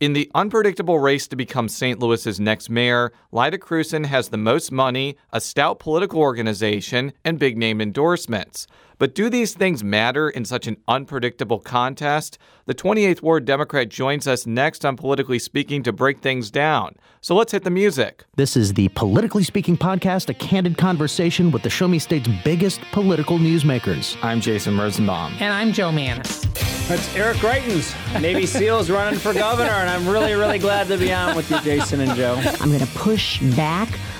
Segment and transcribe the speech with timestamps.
[0.00, 1.98] In the unpredictable race to become St.
[1.98, 7.58] Louis's next mayor, Lyda Krewson has the most money, a stout political organization, and big
[7.58, 8.68] name endorsements.
[8.98, 12.36] But do these things matter in such an unpredictable contest?
[12.66, 16.96] The 28th Ward Democrat joins us next on Politically Speaking to break things down.
[17.20, 18.24] So let's hit the music.
[18.34, 22.80] This is the Politically Speaking podcast, a candid conversation with the Show Me State's biggest
[22.90, 24.16] political newsmakers.
[24.20, 25.34] I'm Jason Rosenbaum.
[25.38, 26.42] And I'm Jo Mannies.
[26.88, 31.12] That's Eric Greitens, Navy SEALs running for governor, and I'm really, really glad to be
[31.12, 32.34] on with you, Jason and Joe.
[32.60, 33.90] I'm going to push back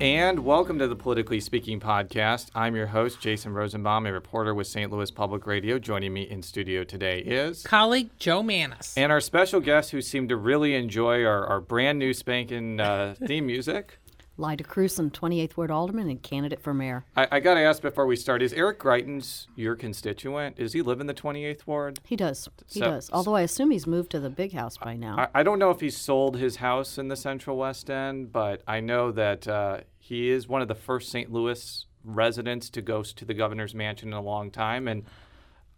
[0.00, 2.50] And welcome to the Politically Speaking podcast.
[2.54, 4.92] I'm your host, Jason Rosenbaum, a reporter with St.
[4.92, 5.78] Louis Public Radio.
[5.78, 8.92] Joining me in studio today is colleague Jo Mannies.
[8.98, 13.14] And our special guest who seemed to really enjoy our, our brand new spanking uh,
[13.24, 13.98] theme music.
[14.38, 17.04] Lyda Krewson, 28th Ward Alderman and candidate for mayor.
[17.16, 20.56] I, I got to ask before we start: Is Eric Greitens your constituent?
[20.56, 22.00] Does he live in the 28th Ward?
[22.04, 22.48] He does.
[22.68, 23.10] He so, does.
[23.12, 25.16] Although I assume he's moved to the big house by now.
[25.18, 28.62] I, I, don't know if he's sold his house in the Central West End, but
[28.66, 31.32] I know that uh, he is one of the first St.
[31.32, 35.04] Louis residents to go to the governor's mansion in a long time, and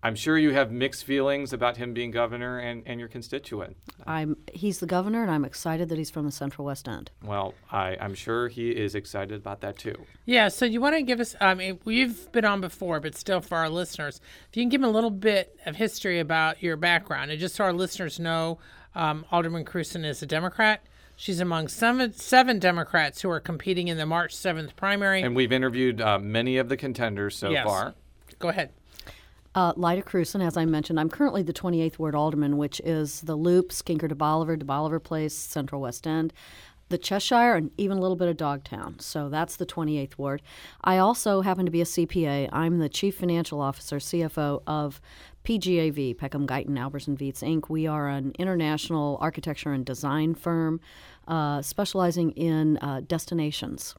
[0.03, 3.77] I'm sure you have mixed feelings about him being governor and, and your constituent.
[4.07, 7.11] I'm he's the governor, and I'm excited that he's from the Central West End.
[7.25, 9.97] Well, I, I'm sure he is excited about that too.
[10.25, 10.49] Yeah.
[10.49, 11.35] So you want to give us?
[11.41, 14.81] I mean, we've been on before, but still for our listeners, if you can give
[14.81, 18.59] them a little bit of history about your background, and just so our listeners know,
[18.95, 20.85] um, Alderman Krewson is a Democrat.
[21.17, 25.21] She's among seven, seven Democrats who are competing in the March 7th primary.
[25.23, 27.67] And we've interviewed uh, many of the contenders so yes.
[27.67, 27.97] far.
[28.39, 28.71] Go ahead.
[29.55, 33.35] Uh, Lyda Krewson, as I mentioned, I'm currently the 28th Ward Alderman, which is the
[33.37, 36.33] Loop, Skinker to DeBaliviere, to DeBaliviere Place, Central West End,
[36.91, 38.99] the Cheshire, and even a little bit of Dogtown.
[38.99, 40.43] So that's the 28th Ward.
[40.83, 42.49] I also happen to be a CPA.
[42.53, 45.01] I'm the Chief Financial Officer, CFO of
[45.45, 47.69] PGAV, Peckham Guyton Albertson Viets Inc.
[47.69, 50.81] We are an international architecture and design firm
[51.27, 53.95] uh, specializing in uh, destinations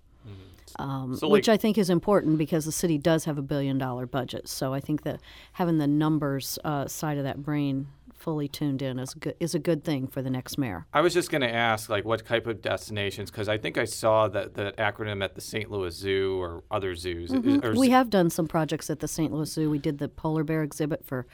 [0.78, 3.78] um, so like, which I think is important because the city does have a billion
[3.78, 4.48] dollar budget.
[4.48, 5.20] So I think that
[5.54, 7.88] having the numbers uh, side of that brain
[8.20, 10.86] fully tuned in is good is a good thing for the next mayor.
[10.94, 13.32] I was just going to ask, like, what type of destinations?
[13.32, 15.72] Because I think I saw that the acronym at the St.
[15.72, 17.32] Louis Zoo or other zoos.
[17.32, 17.78] Mm-hmm.
[17.78, 19.32] we have done some projects at the St.
[19.32, 19.70] Louis Zoo.
[19.70, 21.26] We did the polar bear exhibit for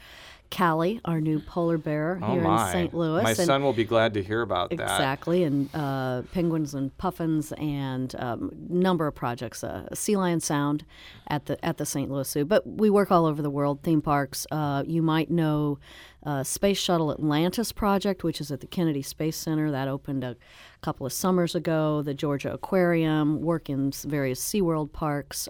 [0.50, 2.66] Kali, our new polar bear oh here my.
[2.66, 2.94] in St.
[2.94, 3.22] Louis.
[3.22, 4.94] My and son will be glad to hear about exactly, that.
[4.94, 9.62] Exactly, and uh, penguins and puffins and um, number of projects.
[9.64, 10.84] Uh, sea Lion Sound
[11.28, 12.10] at the at the St.
[12.10, 13.82] Louis Zoo, but we work all over the world.
[13.82, 14.46] Theme parks.
[14.50, 15.78] Uh, you might know
[16.24, 19.70] uh, Space Shuttle Atlantis project, which is at the Kennedy Space Center.
[19.70, 20.36] That opened a
[20.80, 22.02] couple of summers ago.
[22.02, 23.40] The Georgia Aquarium.
[23.40, 25.48] Work in various SeaWorld parks.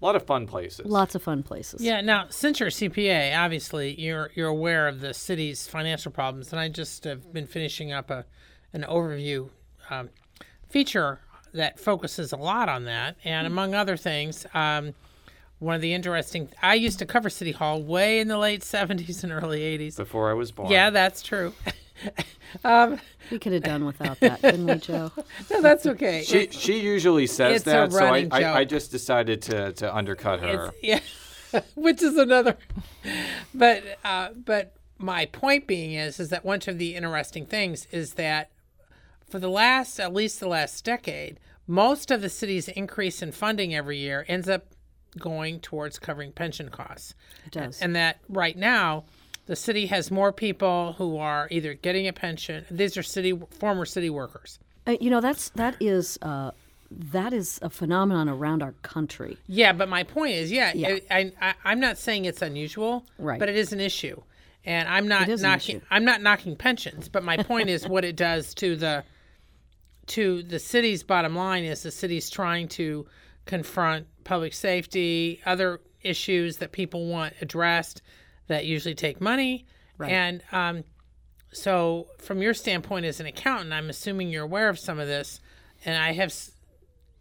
[0.00, 0.86] A lot of fun places.
[0.86, 1.82] Lots of fun places.
[1.82, 2.00] Yeah.
[2.00, 6.60] Now, since you're a CPA, obviously you're you're aware of the city's financial problems, and
[6.60, 8.24] I just have been finishing up a
[8.72, 9.50] an overview
[9.90, 10.08] um,
[10.68, 11.20] feature
[11.52, 14.46] that focuses a lot on that, and among other things.
[14.54, 14.94] Um,
[15.58, 19.22] one of the interesting I used to cover City Hall way in the late 70s
[19.22, 19.96] and early 80s.
[19.96, 20.70] Before I was born.
[20.70, 21.52] Yeah, that's true.
[22.64, 23.00] um,
[23.30, 25.12] we could have done without that, couldn't we, Joe?
[25.50, 26.22] no, that's okay.
[26.24, 30.40] She she usually says it's that, so I, I, I, just decided to, to undercut
[30.40, 30.72] her.
[30.82, 31.04] It's,
[31.52, 32.56] yeah, which is another.
[33.54, 38.14] But uh, but my point being is is that one of the interesting things is
[38.14, 38.50] that
[39.28, 43.74] for the last at least the last decade, most of the city's increase in funding
[43.74, 44.66] every year ends up
[45.18, 47.14] going towards covering pension costs.
[47.46, 49.04] It does, and, and that right now
[49.50, 52.64] the city has more people who are either getting a pension.
[52.70, 54.60] These are city former city workers.
[54.86, 56.52] Uh, you know, that's that is uh,
[56.92, 59.38] that is a phenomenon around our country.
[59.48, 60.98] Yeah, but my point is, yeah, yeah.
[61.10, 63.40] I, I, I'm not saying it's unusual, right?
[63.40, 64.22] But it is an issue,
[64.64, 65.82] and I'm not knocking.
[65.90, 69.02] I'm not knocking pensions, but my point is what it does to the
[70.06, 73.04] to the city's bottom line is the city's trying to
[73.46, 78.00] confront public safety, other issues that people want addressed
[78.50, 79.64] that usually take money.
[79.96, 80.10] Right.
[80.10, 80.84] And um,
[81.52, 85.40] so, from your standpoint as an accountant, I'm assuming you're aware of some of this.
[85.84, 86.34] And I have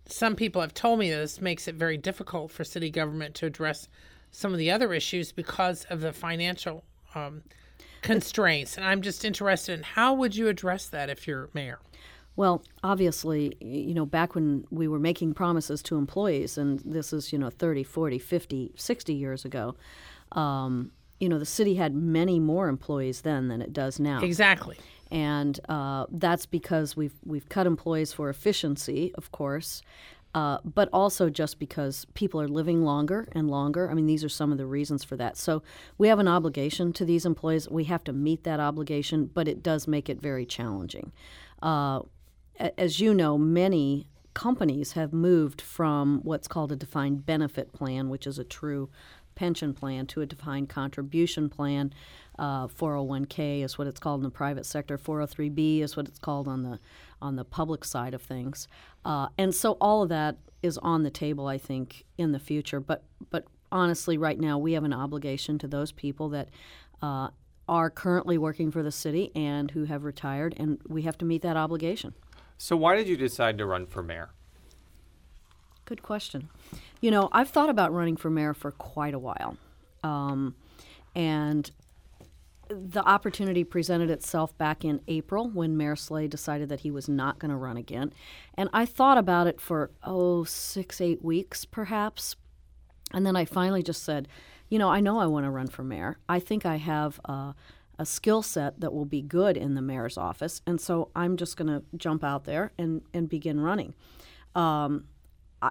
[0.07, 3.87] some people have told me this makes it very difficult for city government to address
[4.31, 6.83] some of the other issues because of the financial
[7.15, 7.43] um,
[8.01, 8.75] constraints.
[8.75, 11.79] And I'm just interested in how would you address that if you're mayor?
[12.35, 17.31] Well, obviously, you know, back when we were making promises to employees, and this is,
[17.31, 19.75] you know, 30, 40, 50, 60 years ago,
[20.31, 24.21] um, you know, the city had many more employees then than it does now.
[24.21, 24.77] Exactly.
[25.11, 29.81] And uh, that's because we've, we've cut employees for efficiency, of course.
[30.35, 33.89] Uh, but also just because people are living longer and longer.
[33.89, 35.37] I mean, these are some of the reasons for that.
[35.37, 35.63] So
[35.97, 37.67] we have an obligation to these employees.
[37.67, 41.11] We have to meet that obligation, but it does make it very challenging.
[41.63, 42.01] Uh,
[42.77, 48.27] as you know, many companies have moved from what's called a defined benefit plan, which
[48.27, 48.89] is a true
[49.39, 51.93] pension plan, to a defined contribution plan.
[52.37, 54.97] Uh, 401k is what it's called in the private sector.
[54.97, 56.77] 403b is what it's called on the
[57.21, 58.67] on the public side of things.
[59.05, 62.81] Uh, and so all of that is on the table, I think, in the future.
[62.81, 66.49] But but honestly, right now we have an obligation to those people that
[67.01, 67.29] uh,
[67.69, 71.41] are currently working for the city and who have retired, and we have to meet
[71.43, 72.13] that obligation.
[72.57, 74.31] So, why did you decide to run for mayor?
[75.85, 76.49] Good question.
[77.01, 79.57] You know, I've thought about running for mayor for quite a while.
[80.03, 80.55] Um,
[81.15, 81.69] and
[82.69, 87.39] the opportunity presented itself back in April when Mayor Slay decided that he was not
[87.39, 88.13] going to run again.
[88.53, 92.35] And I thought about it for, oh, six, eight weeks perhaps.
[93.11, 94.27] And then I finally just said,
[94.69, 96.19] you know, I know I want to run for mayor.
[96.27, 97.19] I think I have.
[97.25, 97.53] Uh,
[97.99, 100.61] a skill set that will be good in the mayor's office.
[100.65, 103.93] And so I'm just going to jump out there and, and begin running.
[104.55, 105.03] Um,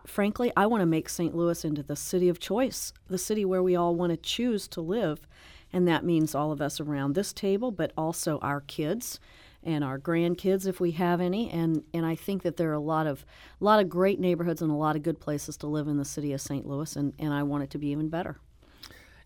[0.06, 1.34] Frankly, I want to make St.
[1.34, 4.80] Louis into the city of choice, the city where we all want to choose to
[4.80, 5.26] live.
[5.72, 9.20] And that means all of us around this table, but also our kids
[9.62, 11.50] and our grandkids if we have any.
[11.50, 13.24] And, and I think that there are a lot of
[13.60, 16.04] a lot of great neighborhoods and a lot of good places to live in the
[16.04, 16.66] city of St.
[16.66, 18.38] Louis, and, and I want it to be even better.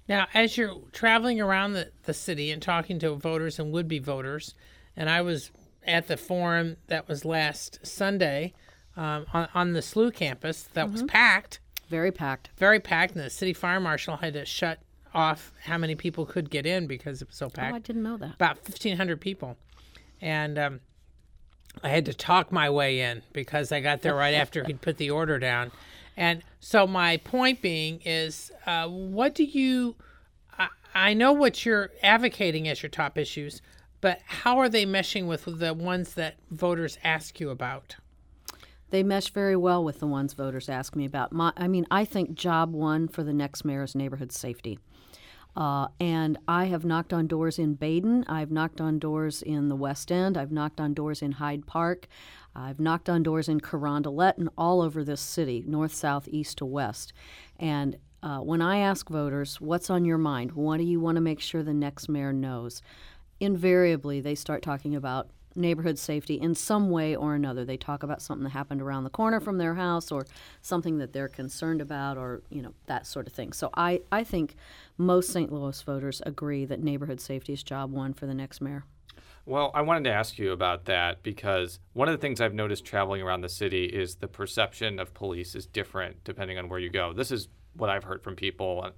[0.09, 4.01] Now, as you're traveling around the, the city and talking to voters and would be
[4.01, 4.55] voters,
[4.97, 5.51] and I was
[5.87, 8.53] at the forum that was last Sunday
[8.97, 10.93] um, on, on, the SLU campus that mm-hmm.
[10.93, 11.61] was packed.
[11.89, 12.51] Very packed.
[12.57, 13.15] Very packed.
[13.15, 14.79] And the city fire marshal had to shut
[15.15, 17.73] off how many people could get in because it was so packed.
[17.73, 18.35] Oh, I didn't know that.
[18.35, 19.57] About 1,500 people.
[20.21, 20.81] And um,
[21.83, 24.99] I had to talk my way in because I got there right after he'd put
[24.99, 25.73] the order down.
[26.17, 29.97] And so my point being is, uh, what do you?
[30.59, 33.63] I, I know what you're advocating as your top issues,
[34.01, 37.97] but how are they meshing with the ones that voters ask you about?
[38.93, 41.33] They mesh very well with the ones voters ask me about.
[41.33, 44.79] My, I mean, I think job one for the next mayor is neighborhood safety.
[45.57, 48.27] Uh, and I have knocked on doors in Baden.
[48.29, 50.37] I've knocked on doors in the West End.
[50.37, 52.07] I've knocked on doors in Hyde Park.
[52.55, 56.67] I've knocked on doors in Carondelet and all over this city, north, south, east to
[56.67, 57.15] west.
[57.59, 60.53] And uh, when I ask voters, what's on your mind?
[60.53, 62.83] What do you want to make sure the next mayor knows?
[63.41, 67.65] Invariably, they start talking about neighborhood safety in some way or another.
[67.65, 70.27] They talk about something that happened around the corner from their house or
[70.61, 73.53] something that they're concerned about or, you know, that sort of thing.
[73.53, 74.57] So I, I think
[74.99, 75.53] most St.
[75.53, 78.85] Louis voters agree that neighborhood safety is job one for the next mayor.
[79.45, 82.85] Well, I wanted to ask you about that because one of the things I've noticed
[82.85, 86.91] traveling around the city is the perception of police is different depending on where you
[86.91, 87.13] go.
[87.13, 88.89] This is what I've heard from people,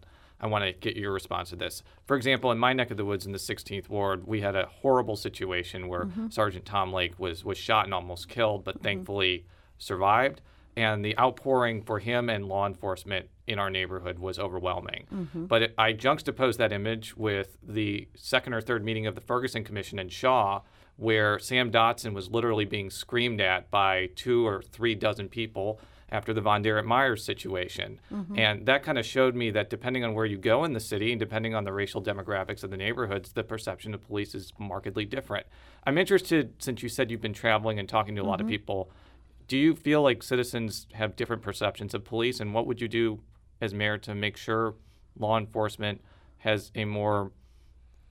[0.41, 1.83] I want to get your response to this.
[2.07, 4.67] For example, in my neck of the woods in the 16th ward, we had a
[4.67, 6.29] horrible situation where mm-hmm.
[6.29, 8.85] Sergeant Tom Lake was was shot and almost killed, but mm-hmm.
[8.85, 9.47] thankfully
[9.79, 10.41] survived
[10.77, 15.07] and the outpouring for him and law enforcement in our neighborhood was overwhelming.
[15.13, 15.47] Mm-hmm.
[15.47, 19.65] But it, I juxtaposed that image with the second or third meeting of the Ferguson
[19.65, 20.63] Commission in Shaw,
[20.97, 25.81] where Sam Dotson was literally being screamed at by two or three dozen people
[26.15, 27.99] after the Vonderrit Myers situation.
[28.13, 28.39] Mm-hmm.
[28.39, 31.11] And that kind of showed me that depending on where you go in the city
[31.11, 35.05] and depending on the racial demographics of the neighborhoods, the perception of police is markedly
[35.05, 35.45] different.
[35.85, 38.31] I'm interested, since you said you've been traveling and talking to a mm-hmm.
[38.31, 38.53] lot of mm-hmm.
[38.53, 38.91] people,
[39.49, 43.19] do you feel like citizens have different perceptions of police, and what would you do
[43.61, 44.75] as mayor to make sure
[45.19, 46.01] law enforcement
[46.39, 47.33] has a more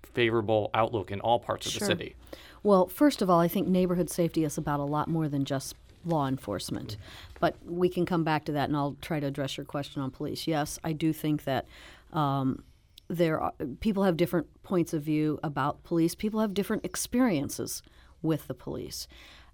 [0.04, 1.80] favorable outlook in all parts of sure.
[1.80, 2.16] the city?
[2.64, 5.76] Well, first of all, I think neighborhood safety is about a lot more than just
[6.06, 6.98] law enforcement.
[7.40, 10.12] But we can come back to that, and I'll try to address your question on
[10.12, 10.48] police.
[10.48, 11.66] Yes, I do think that.
[12.12, 12.64] Um,
[13.10, 16.16] there are, people have different points of view about police.
[16.16, 17.84] People have different experiences
[18.22, 19.08] with the police.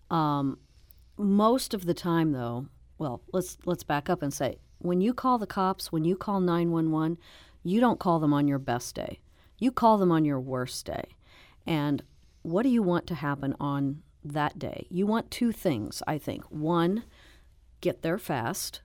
[0.10, 0.60] Um,
[1.18, 5.38] most of the time, though, well, let's let's back up and say when you call
[5.38, 7.18] the cops, when you call 911,
[7.63, 9.20] you don't call them on your best day.
[9.58, 11.03] You call them on your worst day.
[11.65, 12.01] And
[12.41, 14.88] what do you want to happen on that day?
[14.90, 16.44] You want two things, I think.
[16.46, 17.04] One,
[17.82, 18.82] get there fast.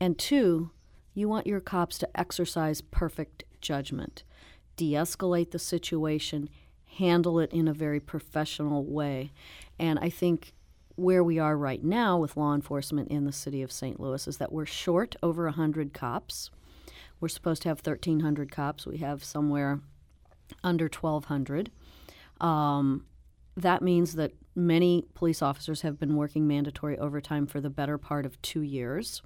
[0.00, 0.70] And two,
[1.14, 4.22] you want your cops to exercise perfect judgment,
[4.76, 6.48] de escalate the situation,
[6.98, 9.32] handle it in a very professional way.
[9.78, 10.54] And I think
[10.94, 14.00] where we are right now with law enforcement in the city of St.
[14.00, 16.50] Louis is that we're short over 100 cops.
[17.20, 18.86] We're supposed to have 1,300 cops.
[18.86, 19.80] We have somewhere
[20.64, 21.70] under 1,200.
[22.40, 23.04] Um,
[23.56, 28.26] that means that many police officers have been working mandatory overtime for the better part
[28.26, 29.22] of two years.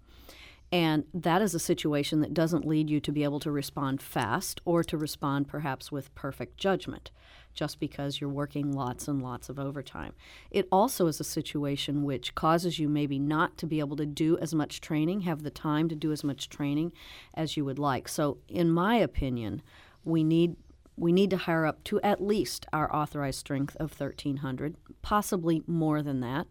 [0.70, 4.60] And that is a situation that doesn't lead you to be able to respond fast
[4.64, 7.10] or to respond perhaps with perfect judgment
[7.54, 10.14] just because you're working lots and lots of overtime.
[10.50, 14.38] It also is a situation which causes you maybe not to be able to do
[14.38, 16.92] as much training, have the time to do as much training
[17.34, 18.08] as you would like.
[18.08, 19.60] So, in my opinion,
[20.04, 20.56] we need
[20.96, 26.02] we need to hire up to at least our authorized strength of 1,300, possibly more
[26.02, 26.46] than that.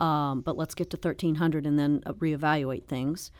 [0.00, 3.30] Um, but let's get to 1,300 and then uh, reevaluate things.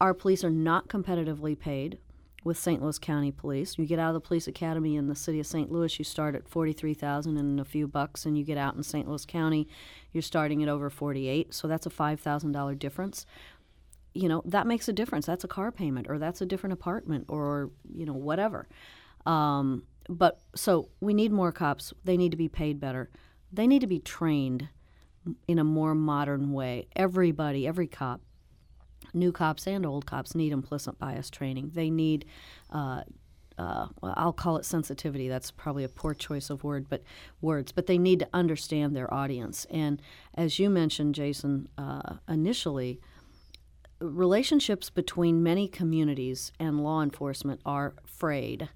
[0.00, 1.98] Our police are not competitively paid
[2.44, 2.82] with St.
[2.82, 3.78] Louis County Police.
[3.78, 5.70] You get out of the police academy in the city of St.
[5.70, 9.06] Louis, you start at 43,000 and a few bucks and you get out in St.
[9.06, 9.68] Louis County,
[10.12, 11.54] you're starting at over 48.
[11.54, 13.26] So that's a $5,000 difference.
[14.14, 15.26] You know, that makes a difference.
[15.26, 18.66] That's a car payment or that's a different apartment or, you know, whatever.
[19.24, 21.92] Um, but so we need more cops.
[22.04, 23.10] They need to be paid better.
[23.52, 24.68] They need to be trained
[25.46, 26.86] in a more modern way.
[26.96, 28.20] Everybody, every cop,
[29.14, 31.72] new cops and old cops, need implicit bias training.
[31.74, 32.24] They need,
[32.70, 33.02] uh,
[33.58, 35.28] uh, well, I'll call it sensitivity.
[35.28, 37.02] That's probably a poor choice of word, but
[37.40, 37.72] words.
[37.72, 39.66] But they need to understand their audience.
[39.70, 40.00] And
[40.34, 43.00] as you mentioned, Jason, uh, initially,
[44.00, 48.68] relationships between many communities and law enforcement are frayed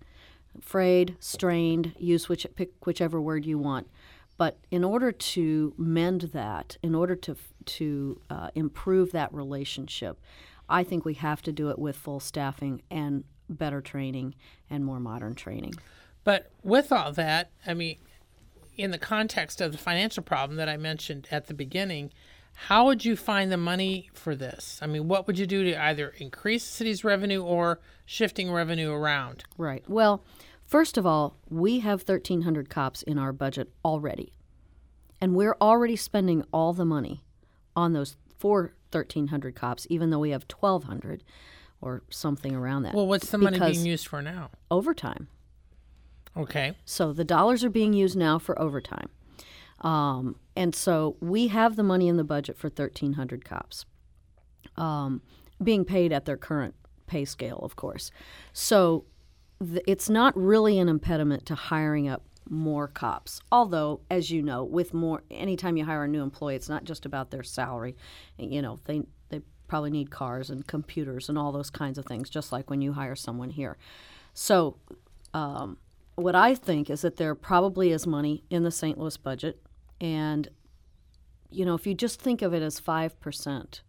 [0.61, 3.89] frayed, strained, use which, pick whichever word you want.
[4.37, 10.21] But in order to mend that, in order to to uh, improve that relationship,
[10.69, 14.35] I think we have to do it with full staffing and better training
[14.69, 15.75] and more modern training.
[16.25, 17.99] But with all that, I mean,
[18.77, 22.13] in the context of the financial problem that I mentioned at the beginning,
[22.55, 24.79] how would you find the money for this?
[24.83, 28.91] I mean, what would you do to either increase the city's revenue or shifting revenue
[28.93, 29.45] around?
[29.59, 29.85] Right.
[29.89, 30.25] Well,
[30.67, 34.33] First of all, we have 1,300 cops in our budget already.
[35.21, 37.25] And we're already spending all the money
[37.75, 41.23] on those four 1,300 cops, even though we have 1,200
[41.81, 42.95] or something around that.
[42.95, 44.51] Well, what's the money being used for now?
[44.71, 45.29] Overtime.
[46.37, 46.75] Okay.
[46.85, 49.09] So the dollars are being used now for overtime.
[49.81, 53.85] Um, and so we have the money in the budget for 1,300 cops
[54.77, 55.23] um,
[55.63, 56.75] being paid at their current
[57.07, 58.11] pay scale, of course.
[58.53, 59.05] So
[59.61, 63.41] it's not really an impediment to hiring up more cops.
[63.51, 67.07] Although, as you know, with more, anytime you hire a new employee, it's not just
[67.07, 67.97] about their salary.
[68.39, 72.31] You know, they they probably need cars and computers and all those kinds of things,
[72.31, 73.77] just like when you hire someone here.
[74.35, 74.77] So,
[75.35, 75.79] um,
[76.15, 78.99] what I think is that there probably is money in the St.
[78.99, 79.61] Louis budget,
[80.01, 80.49] and
[81.51, 83.81] you know, if you just think of it as five percent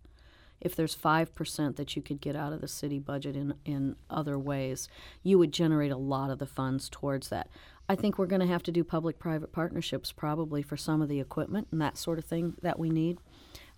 [0.59, 4.39] if there's 5% that you could get out of the city budget in, in other
[4.39, 4.89] ways,
[5.23, 7.49] you would generate a lot of the funds towards that.
[7.89, 11.09] I think we're going to have to do public private partnerships probably for some of
[11.09, 13.19] the equipment and that sort of thing that we need.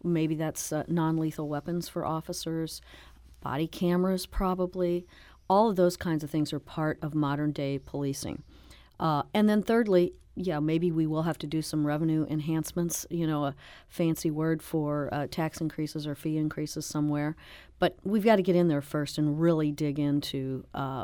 [0.04, 2.82] Maybe that's uh, non lethal weapons for officers,
[3.42, 5.06] body cameras, probably.
[5.50, 8.44] All of those kinds of things are part of modern day policing.
[9.00, 13.28] Uh, and then, thirdly, yeah, maybe we will have to do some revenue enhancements, you
[13.28, 13.56] know, a
[13.90, 17.36] fancy word for uh, tax increases or fee increases somewhere.
[17.78, 21.04] But we've got to get in there first and really dig into, uh,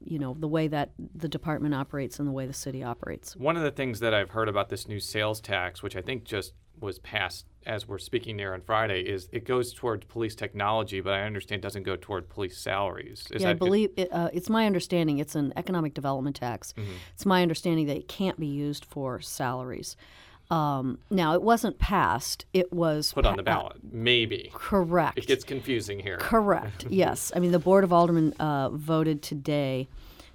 [0.00, 3.34] you know, the way that the department operates and the way the city operates.
[3.34, 6.24] One of the things that I've heard about this new sales tax, which I think
[6.24, 11.00] just was passed as we're speaking there on Friday is it goes toward police technology,
[11.00, 13.26] but I understand doesn't go toward police salaries.
[13.30, 16.74] Is yeah, I believe it, uh, it's my understanding it's an economic development tax.
[16.76, 16.92] Mm-hmm.
[17.14, 19.96] It's my understanding that it can't be used for salaries.
[20.50, 22.44] Um, now, it wasn't passed.
[22.52, 23.78] It was put on the ballot.
[23.90, 24.50] Maybe.
[24.52, 25.16] Correct.
[25.16, 26.18] It gets confusing here.
[26.18, 26.86] Correct.
[26.90, 27.32] yes.
[27.34, 29.88] I mean, the Board of Aldermen uh, voted today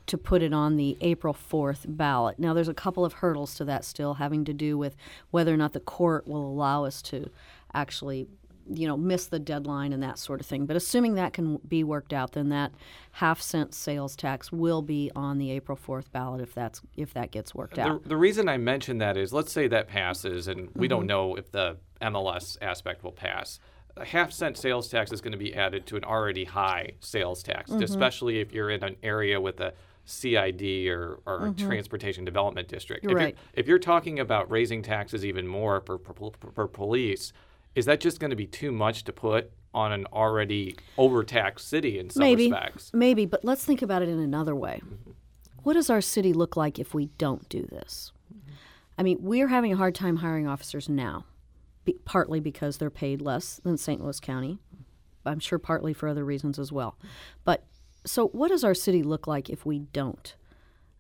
[0.10, 2.40] to put it on the April 4th ballot.
[2.40, 4.96] Now, there's a couple of hurdles to that still having to do with
[5.32, 7.30] whether or not the court will allow us to
[7.74, 8.28] actually
[8.72, 11.84] you know miss the deadline and that sort of thing but assuming that can be
[11.84, 12.72] worked out then that
[13.14, 17.32] half cent sales tax will be on the April 4th ballot if that's if that
[17.32, 20.70] gets worked the, out the reason I mention that is let's say that passes and
[20.76, 20.98] we mm-hmm.
[20.98, 23.60] don't know if the MLS aspect will pass
[23.98, 27.42] a half cent sales tax is going to be added to an already high sales
[27.42, 27.84] tax mm-hmm.
[27.84, 29.74] especially if you're in an area with a
[30.06, 31.68] CID or, or mm-hmm.
[31.68, 33.06] Transportation Development District.
[33.06, 33.36] If, right.
[33.36, 37.32] you're, if you're talking about raising taxes even more for, for, for police,
[37.76, 42.00] is that just going to be too much to put on an already overtaxed city
[42.00, 42.92] in some maybe, respects?
[42.94, 44.82] Maybe, but let's think about it in another way.
[44.84, 45.12] Mm-hmm.
[45.64, 48.12] What does our city look like if we don't do this?
[48.34, 48.54] Mm-hmm.
[48.98, 51.26] I mean, we're having a hard time hiring officers now.
[51.86, 54.02] be, partly because they're paid less than St.
[54.02, 54.60] Louis County.
[55.26, 56.98] I'm sure partly for other reasons as well.
[57.44, 57.66] But
[58.06, 60.36] so, what does our city look like if we don't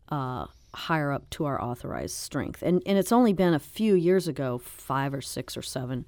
[0.09, 2.61] uh, hire up to our authorized strength?
[2.61, 6.07] And and it's only been a few years ago, five or six or seven,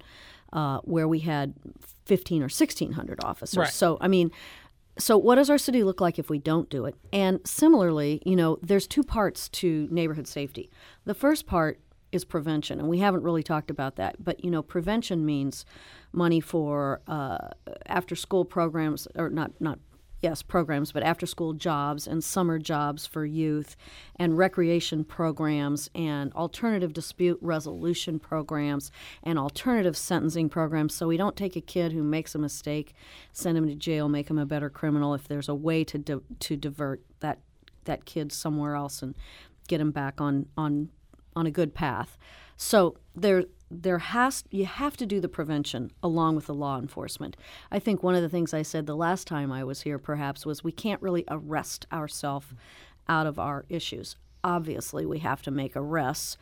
[0.52, 1.54] uh, where we had
[2.04, 3.56] 15 or 1600 officers.
[3.56, 3.68] Right.
[3.68, 4.30] So I mean.
[4.98, 6.94] So, what does our city look like if we don't do it?
[7.14, 10.68] And similarly, you know, there's two parts to neighborhood safety.
[11.06, 11.80] The first part
[12.12, 14.22] is prevention, and we haven't really talked about that.
[14.22, 15.64] But you know, prevention means
[16.12, 17.38] money for uh,
[17.86, 19.78] after school programs, or not not
[20.22, 23.76] yes programs, but after school jobs and summer jobs for youth,
[24.16, 28.90] and recreation programs and alternative dispute resolution programs
[29.22, 30.94] and alternative sentencing programs.
[30.94, 32.94] So we don't take a kid who makes a mistake,
[33.32, 35.12] send him to jail, make him a better criminal.
[35.14, 37.40] If there's a way to di- to divert that
[37.84, 39.14] that kid somewhere else and
[39.66, 40.88] get him back on on
[41.34, 42.16] on a good path.
[42.56, 43.44] So there
[43.80, 47.36] there has you have to do the prevention along with the law enforcement.
[47.70, 50.44] I think one of the things I said the last time I was here perhaps
[50.44, 52.48] was we can't really arrest ourselves
[53.08, 54.16] out of our issues.
[54.44, 56.36] Obviously, we have to make arrests,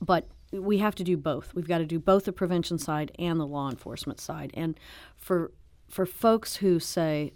[0.00, 1.54] but we have to do both.
[1.54, 4.50] We've got to do both the prevention side and the law enforcement side.
[4.54, 4.78] And
[5.16, 5.52] for
[5.88, 7.32] for folks who say,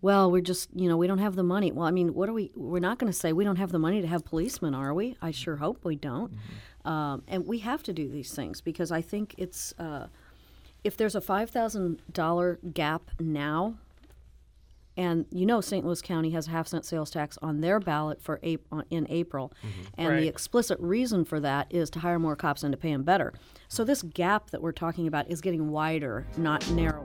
[0.00, 1.72] well, we're just, you know, we don't have the money.
[1.72, 2.50] Well, I mean, what are we?
[2.54, 5.16] We're not going to say we don't have the money to have policemen, are we?
[5.20, 6.32] I sure hope we don't.
[6.32, 6.54] Mm-hmm.
[6.84, 10.06] Um, and we have to do these things because I think it's, uh,
[10.82, 13.74] if there's a $5,000 gap now,
[14.96, 15.84] and you know St.
[15.84, 19.52] Louis County has a half cent sales tax on their ballot for in April,
[19.96, 20.20] and Right.
[20.20, 23.32] the explicit reason for that is to hire more cops and to pay them better.
[23.68, 26.99] So this gap that we're talking about is getting wider, not narrower.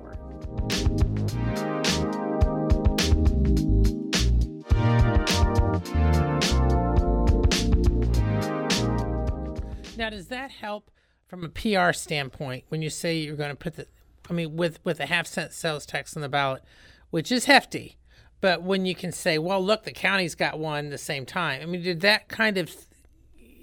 [10.05, 10.91] Now, does that help
[11.25, 13.87] from a PR standpoint when you say you're going to put the,
[14.29, 16.63] I mean, with with a half cent sales tax on the ballot,
[17.09, 17.97] which is hefty,
[18.39, 21.59] but when you can say, well, look, the county's got one the same time.
[21.63, 22.71] I mean, did that kind of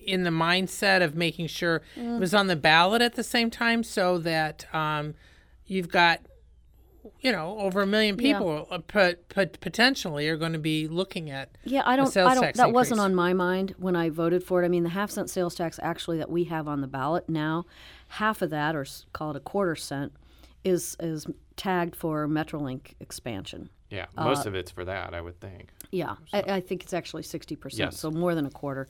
[0.04, 1.80] in the mindset of making sure
[2.16, 5.14] it was on the ballot at the same time, so that um,
[5.64, 6.22] you've got,
[7.20, 11.30] you know, over a million people uh, put, put potentially are going to be looking
[11.30, 12.06] at Yeah, I don't.
[12.06, 12.42] sales I don't.
[12.44, 14.64] tax That wasn't on my mind when I voted for it.
[14.64, 17.64] I mean, the half cent sales tax actually that we have on the ballot now,
[18.08, 20.12] half of that, or s- call it a quarter cent,
[20.64, 23.68] is is tagged for MetroLink expansion.
[23.90, 25.68] Yeah, most of it's for that, I would think.
[25.90, 28.00] Yeah, I, I think it's actually sixty percent, Yes.
[28.00, 28.88] so more than a quarter.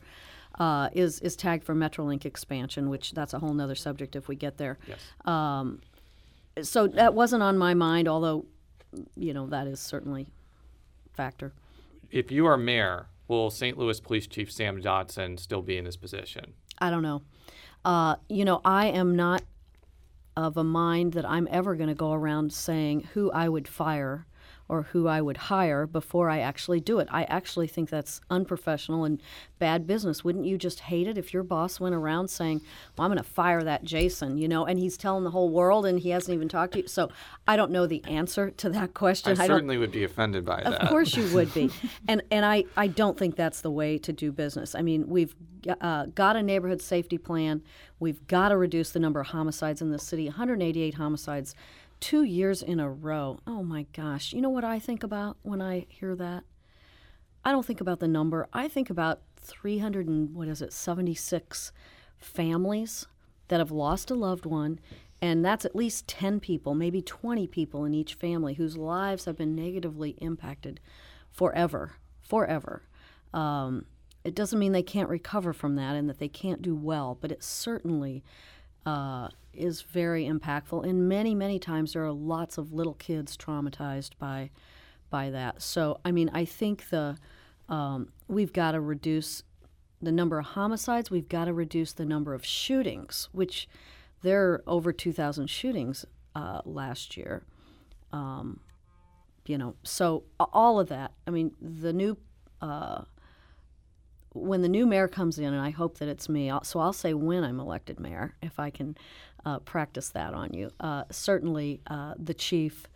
[0.59, 4.35] Uh, is is tagged for MetroLink expansion, which that's a whole nother subject if we
[4.35, 4.77] get there.
[4.87, 4.99] Yes.
[6.61, 8.45] So that wasn't on my mind, although,
[9.15, 10.27] you know, that is certainly
[11.11, 11.53] a factor.
[12.11, 13.77] If you are mayor, will St.
[13.77, 16.53] Louis Police Chief Sam Dotson still be in his position?
[16.79, 17.23] I don't know.
[17.83, 19.43] Uh, you know, I am not
[20.35, 24.25] of a mind that I'm ever going to go around saying who I would fire
[24.69, 27.07] or who I would hire before I actually do it.
[27.11, 29.21] I actually think that's unprofessional and
[29.59, 30.23] bad business.
[30.23, 32.61] Wouldn't you just hate it if your boss went around saying,
[32.97, 35.85] "Well, I'm going to fire that Jason," you know, and he's telling the whole world
[35.85, 36.87] and he hasn't even talked to you.
[36.87, 37.09] So,
[37.47, 39.33] I don't know the answer to that question.
[39.33, 40.81] I don't certainly would be offended by that.
[40.81, 41.69] of course you would be,
[42.07, 44.75] and and I I don't think that's the way to do business.
[44.75, 45.35] I mean, we've
[45.81, 47.61] uh, got a neighborhood safety plan.
[47.99, 50.25] We've got to reduce the number of homicides in the city.
[50.25, 51.55] 188 homicides,
[52.03, 53.39] two years in a row.
[53.47, 54.33] Oh my gosh!
[54.33, 56.43] You know what I think about when I hear that?
[57.45, 58.49] I don't think about the number.
[58.51, 61.71] I think about 300 and what is it, 76
[62.17, 63.07] families
[63.47, 64.81] that have lost a loved one,
[65.21, 69.37] and that's at least 10 people, maybe 20 people in each family whose lives have
[69.37, 70.81] been negatively impacted
[71.31, 72.81] forever, forever.
[73.33, 73.85] Um,
[74.25, 77.31] it doesn't mean they can't recover from that and that they can't do well, but
[77.31, 78.25] it certainly
[78.85, 80.87] uh, is very impactful.
[80.87, 84.49] And many, many times there are lots of little kids traumatized by
[85.09, 85.61] by that.
[85.61, 87.17] So, I mean, I think the
[87.69, 89.43] um, we've got to reduce
[90.01, 91.11] the number of homicides.
[91.11, 93.67] We've got to reduce the number of shootings, which
[94.21, 97.43] there are over 2,000 shootings uh, last year.
[98.11, 98.59] Um,
[99.45, 101.13] you know, so all of that.
[101.27, 102.17] I mean, the new
[102.61, 103.03] uh,
[104.33, 106.51] when the new mayor comes in, and I hope that it's me.
[106.63, 108.97] So I'll say when I'm elected mayor, if I can
[109.45, 110.71] uh, practice that on you.
[110.79, 112.87] Uh, certainly, uh, the chief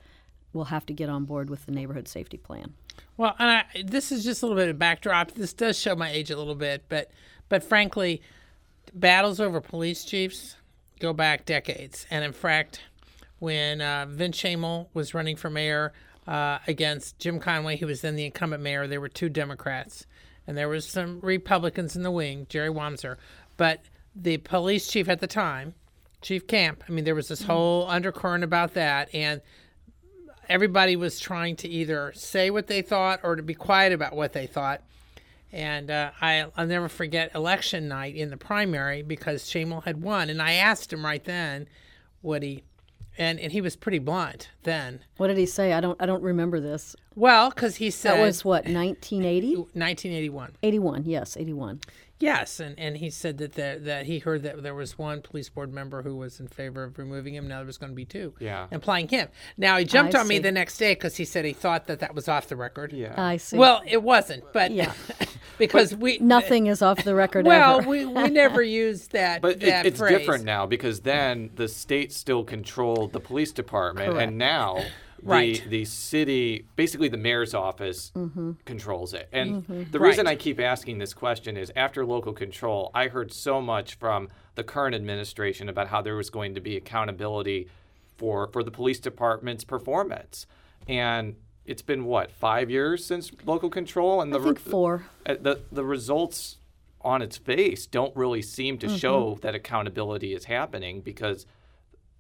[0.54, 2.74] will have to get on board with the neighborhood safety plan.
[3.18, 5.32] Well, and I, this is just a little bit of backdrop.
[5.32, 7.12] This does show my age a little bit, but
[7.50, 8.22] but frankly,
[8.94, 10.56] battles over police chiefs
[11.00, 12.06] go back decades.
[12.10, 12.82] And in fact,
[13.40, 15.94] when uh, Vince Schoemehl was running for mayor
[16.28, 20.06] uh, against Jim Conway, who was then the incumbent mayor, there were two Democrats,
[20.48, 23.18] and there was some Republicans in the wing, Jerry Wamser,
[23.58, 23.82] but
[24.16, 25.76] the police chief at the time
[26.22, 26.84] Chief Camp.
[26.88, 29.42] I mean, there was this whole undercurrent about that, and
[30.50, 34.34] everybody was trying to either say what they thought or to be quiet about what
[34.34, 34.82] they thought.
[35.52, 40.30] And uh, I, I'll never forget election night in the primary because Schoemehl had won,
[40.30, 41.68] and I asked him right then,
[42.22, 42.64] would he,
[43.18, 45.00] and, and he was pretty blunt then.
[45.18, 45.74] What did he say?
[45.74, 46.96] I don't I don't remember this.
[47.16, 50.54] Well, because he said That was what 1980, 1981.
[50.62, 51.04] 81.
[51.06, 51.82] Yes, 81.
[52.20, 55.50] Yes, and, and he said that there, that he heard that there was one police
[55.50, 57.48] board member who was in favor of removing him.
[57.48, 58.34] Now there was going to be two.
[58.40, 58.68] Yeah.
[58.72, 59.28] Implying him.
[59.56, 62.00] Now he jumped I on me the next day because he said he thought that
[62.00, 62.92] that was off the record.
[62.92, 63.14] Yeah.
[63.16, 63.58] I see.
[63.58, 64.94] Well, it wasn't, but Yeah.
[65.60, 67.90] because we nothing is off the record Well, ever.
[67.90, 69.42] we, we never used that.
[69.42, 70.18] But it, it's phrase.
[70.18, 74.28] different now because then the state still controlled the police department, Correct.
[74.30, 74.86] and now the
[75.24, 75.64] Right.
[75.70, 78.12] the city, basically the mayor's office,
[78.66, 79.30] controls it.
[79.32, 80.10] And the Right.
[80.10, 84.30] reason I keep asking this question is after local control, I heard so much from
[84.56, 87.68] the current administration about how there was going to be accountability
[88.18, 90.48] for for the police department's performance,
[90.88, 95.04] and it's been what five years since local control, and the I think four.
[95.26, 96.58] uh, the the results
[97.02, 98.88] on its face don't really seem Mm-hmm.
[98.94, 101.46] to show that accountability is happening because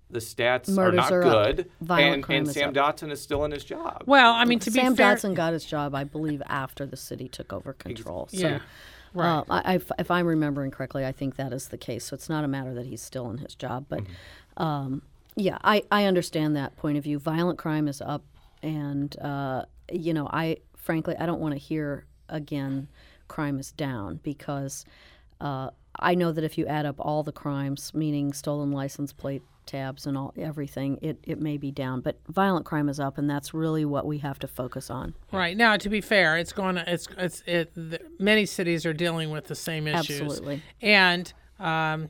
[0.09, 1.55] the stats Murders are are not up.
[1.57, 2.75] good, and, and Sam up.
[2.97, 4.03] Dotson is still in his job.
[4.05, 6.85] Well, I mean, to Sam be fair, Sam Dotson got his job, I believe, after
[6.85, 8.27] the city took over control.
[8.31, 8.59] So, Yeah.
[9.13, 9.29] Right.
[9.39, 12.05] uh, I, I- if I'm remembering correctly, I think that is the case.
[12.05, 14.01] So it's not a matter that he's still in his job, but
[14.57, 15.01] um,
[15.35, 17.19] yeah, I, I understand that point of view.
[17.19, 18.23] Violent crime is up,
[18.63, 22.87] and uh, you know, I frankly I don't want to hear again
[23.27, 24.85] crime is down because
[25.41, 29.43] uh, I know that if you add up all the crimes, meaning stolen license plate
[29.67, 32.01] tabs and all everything, it, it may be down.
[32.01, 35.13] But violent crime is up, and that's really what we have to focus on.
[35.31, 37.71] Right now, to be fair, it's going to it's it's it.
[37.75, 40.21] The, many cities are dealing with the same issues.
[40.21, 40.63] Absolutely.
[40.81, 42.09] and um,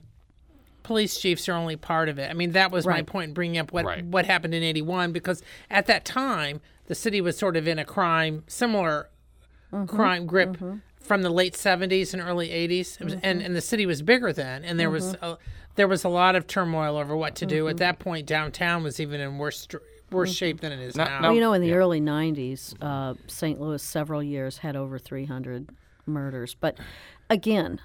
[0.84, 2.30] police chiefs are only part of it.
[2.30, 4.06] I mean, that was my point in bringing up what Right.
[4.06, 7.84] what happened in '81 because at that time the city was sort of in a
[7.86, 9.10] crime similar
[9.88, 10.58] crime grip
[11.08, 13.46] from the late 70s and early 80s It was, and, mm-hmm.
[13.46, 15.26] and the city was bigger then and there was mm-hmm.
[15.26, 15.38] a,
[15.76, 17.80] there was a lot of turmoil over what to do at mm-hmm.
[17.80, 19.78] that point downtown was even in worse str-
[20.12, 21.76] worse shape than it is No- now no- Well, you know, in the Yeah.
[21.76, 23.60] early 90s, uh, St.
[23.60, 25.70] Louis several years had over 300
[26.06, 26.56] murders.
[26.60, 26.78] But
[27.30, 27.82] again,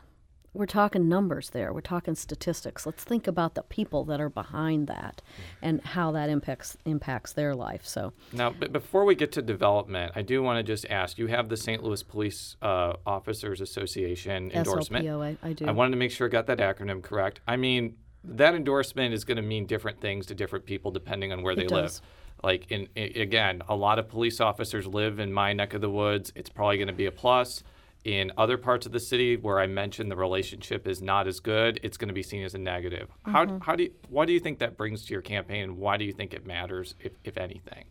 [0.54, 1.72] we're talking numbers there.
[1.72, 2.84] We're talking statistics.
[2.84, 5.22] Let's think about the people that are behind that
[5.62, 7.86] and how that impacts impacts their life.
[7.86, 11.28] So, Now, but before we get to development, I do want to just ask: You
[11.28, 11.82] have the St.
[11.82, 15.06] Louis Police uh, Officers Association endorsement.
[15.06, 15.66] SLPOA, I do.
[15.66, 17.40] I wanted to make sure I got that acronym correct.
[17.48, 21.42] I mean, that endorsement is going to mean different things to different people depending on
[21.42, 22.00] where they live.
[22.42, 25.90] Like, in, i again, a lot of police officers live in my neck of the
[25.90, 26.32] woods.
[26.34, 27.62] It's probably going to be a plus.
[28.04, 31.78] In other parts of the city where I mentioned the relationship is not as good,
[31.84, 33.08] it's going to be seen as a negative.
[33.24, 33.58] How, Mm-hmm.
[33.58, 36.04] how do you, what do you think that brings to your campaign, and why do
[36.04, 37.84] you think it matters, if, if anything?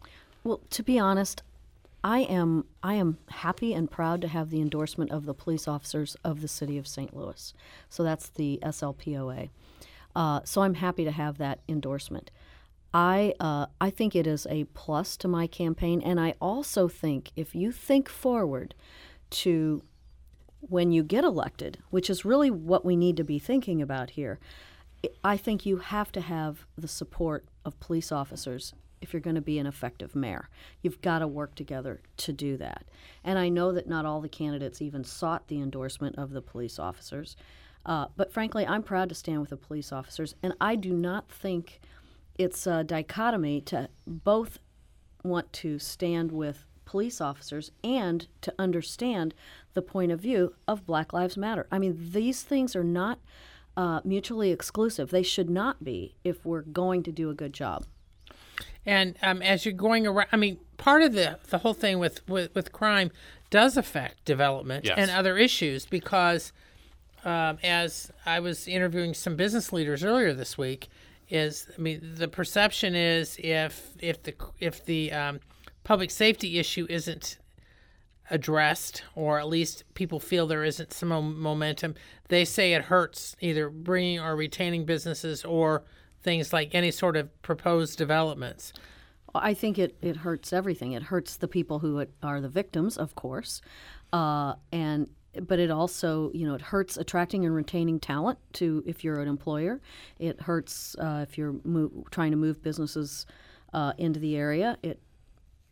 [0.44, 1.44] well, to be honest,
[2.04, 6.18] I am I am happy and proud to have the endorsement of the police officers
[6.24, 7.16] of the city of St.
[7.16, 7.54] Louis.
[7.90, 9.50] So that's the SLPOA.
[10.16, 12.32] Uh, so I'm happy to have that endorsement.
[12.94, 17.32] I uh, I think it is a plus to my campaign, and I also think
[17.36, 18.74] if you think forward
[19.30, 19.84] to
[20.62, 24.40] when you get elected, which is really what we need to be thinking about here,
[25.24, 29.42] I think you have to have the support of police officers if you're going to
[29.42, 30.48] be an effective mayor.
[30.82, 32.86] You've got to work together to do that.
[33.24, 36.78] And I know that not all the candidates even sought the endorsement of the police
[36.78, 37.36] officers.
[37.84, 40.36] Uh, but frankly, I'm proud to stand with the police officers.
[40.44, 41.82] And I do not think
[42.38, 44.60] it's a dichotomy to both
[45.24, 49.34] want to stand with police officers and to understand
[49.74, 51.68] the point of view of Black Lives Matter.
[51.72, 53.20] I mean, these things are not
[53.78, 55.10] uh, mutually exclusive.
[55.12, 57.86] They should not be if we're going to do a good job.
[58.86, 62.28] And um, as you're going around, I mean, part of the the whole thing with
[62.28, 63.12] with, with crime
[63.50, 64.96] does affect development Yes.
[64.98, 66.52] and other issues because,
[67.24, 70.90] um, as I was interviewing some business leaders earlier this week,
[71.30, 75.40] is I mean the perception is if if the if the um,
[75.84, 77.38] public safety issue isn't
[78.30, 81.96] addressed, or at least people feel there isn't some momentum,
[82.30, 85.84] they say it hurts either bringing or retaining businesses or
[86.24, 88.74] things like any sort of proposed developments.
[89.36, 90.94] I think it, it hurts everything.
[90.94, 93.62] It hurts the people who are the victims, of course,
[94.12, 95.08] uh, and
[95.48, 99.30] but it also you know it hurts attracting and retaining talent to if you're an
[99.30, 99.80] employer.
[100.20, 103.26] It hurts uh, if you're mo- trying to move businesses
[103.74, 104.78] uh, into the area.
[104.84, 105.00] It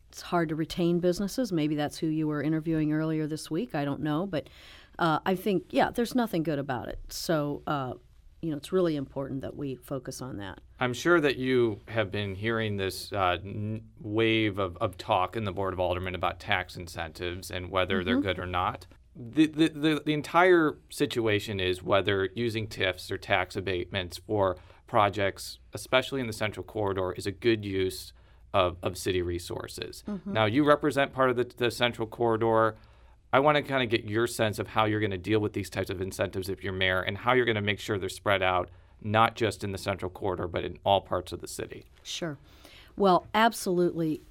[0.09, 1.51] it's hard to retain businesses.
[1.51, 3.75] Maybe that's who you were interviewing earlier this week.
[3.75, 4.49] I don't know, but
[4.97, 6.99] uh, I think yeah, there's nothing good about it.
[7.09, 7.93] So uh,
[8.41, 10.59] you know, it's really important that we focus on that.
[10.79, 15.43] I'm sure that you have been hearing this uh, n- wave of, of talk in
[15.43, 18.87] the Board of Aldermen about tax incentives and whether they're good or not.
[19.15, 24.55] The, the, the, the entire situation is whether using TIFs or tax abatements for
[24.87, 28.13] projects, especially in the Central Corridor, is a good use
[28.53, 30.03] of, of city resources.
[30.07, 30.33] Mm-hmm.
[30.33, 32.75] Now, you represent part of the, the Central Corridor.
[33.31, 35.53] I want to kind of get your sense of how you're going to deal with
[35.53, 38.09] these types of incentives if you're mayor and how you're going to make sure they're
[38.09, 38.69] spread out,
[39.01, 41.85] not just in the Central Corridor, but in all parts of the city.
[42.01, 42.37] Sure.
[42.97, 44.21] Well, absolutely.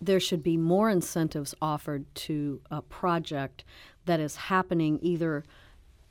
[0.00, 3.64] There should be more incentives offered to a project
[4.06, 5.44] that is happening either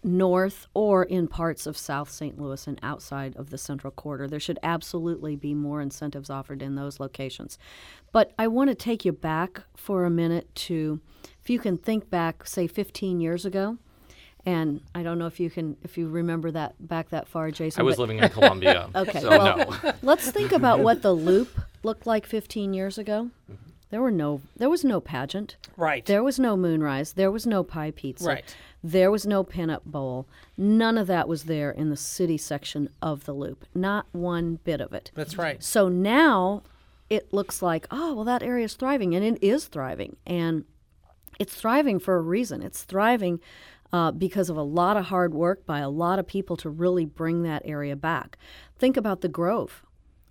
[0.04, 2.40] north or in parts of South St.
[2.40, 4.28] Louis and outside of the Central Corridor.
[4.28, 7.58] There should absolutely be more incentives offered in those locations.
[8.12, 11.00] But I want to take you back for a minute to,
[11.42, 13.78] if you can think back, say, 15 years ago.
[14.46, 17.82] And I don't know if you can, if you remember that back that far, Jason.
[17.82, 19.94] I was but- living in Columbia, Okay, so well, no.
[20.04, 21.50] let's think about what the loop
[21.84, 23.30] looked like 15 years ago.
[23.52, 23.64] Mm-hmm.
[23.90, 25.56] There were no, there was no pageant.
[25.78, 26.06] Right.
[26.06, 27.14] There was no moonrise.
[27.14, 28.28] There was no Pi pizza.
[28.28, 28.56] Right.
[28.84, 30.28] There was no pinup bowl.
[30.56, 33.66] None of that was there in the city section of the loop.
[33.74, 35.12] Not one bit of it.
[35.16, 35.62] That's right.
[35.64, 36.64] So now
[37.10, 40.18] it looks like, oh, well, that area is thriving, and it is thriving.
[40.26, 40.66] And
[41.40, 42.62] it's thriving for a reason.
[42.62, 43.40] It's thriving
[43.94, 47.06] uh, because of a lot of hard work by a lot of people to really
[47.06, 48.38] bring that area back.
[48.78, 49.84] Think about the Grove.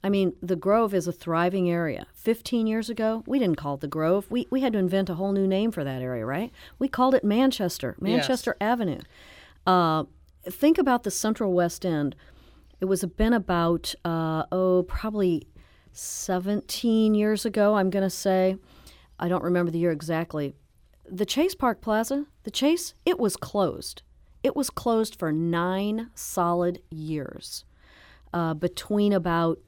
[0.02, 2.06] I mean, the Grove is a thriving area.
[2.14, 4.26] 15 years ago, we didn't call it the Grove.
[4.30, 6.52] We, we had to invent a whole new name for that area, right?
[6.78, 9.00] We called it Manchester, Manchester Avenue.
[9.66, 10.04] Uh,
[10.44, 12.14] think about the Central West End.
[12.80, 15.46] It was been about, uh, oh, probably
[15.92, 18.56] 17 years ago, I'm going to say.
[19.18, 20.54] I don't remember the year exactly.
[21.08, 24.02] The Chase Park Plaza, the Chase, it was closed.
[24.42, 27.64] It was closed for nine solid years
[28.32, 29.58] uh, between about,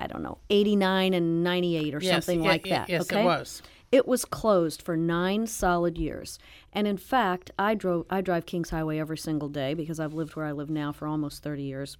[0.00, 2.88] I don't know, 89 and 98 or Yes, something yeah, like yeah, that.
[2.88, 3.24] yes, it okay?
[3.24, 3.62] was.
[3.90, 6.38] It was closed for nine solid years.
[6.72, 10.36] And in fact, I drove I drive Kings Highway every single day because I've lived
[10.36, 11.96] where I live now for almost 30 years.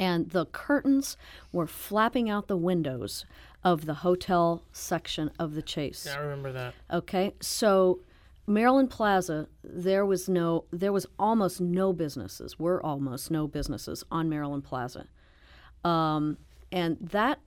[0.00, 1.16] And the curtains
[1.52, 3.26] were flapping out the windows
[3.62, 6.06] of the hotel section of the Chase.
[6.06, 6.74] I remember that.
[6.92, 8.00] Okay, so
[8.46, 12.58] Maryland Plaza, there was no, there was almost no businesses.
[12.58, 15.06] Were almost no businesses on Maryland Plaza,
[15.84, 16.38] um,
[16.74, 17.38] and that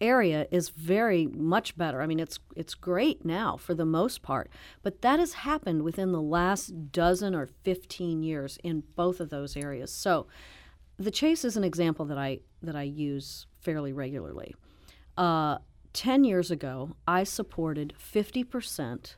[0.00, 2.00] area is very much better.
[2.00, 4.48] I mean, it's it's great now for the most part,
[4.82, 9.56] but that has happened within the last dozen or fifteen years in both of those
[9.56, 9.92] areas.
[9.92, 10.28] So,
[10.96, 14.54] the Chase is an example that I that I use fairly regularly.
[15.18, 15.58] Uh,
[15.92, 19.16] Ten years ago, I supported fifty percent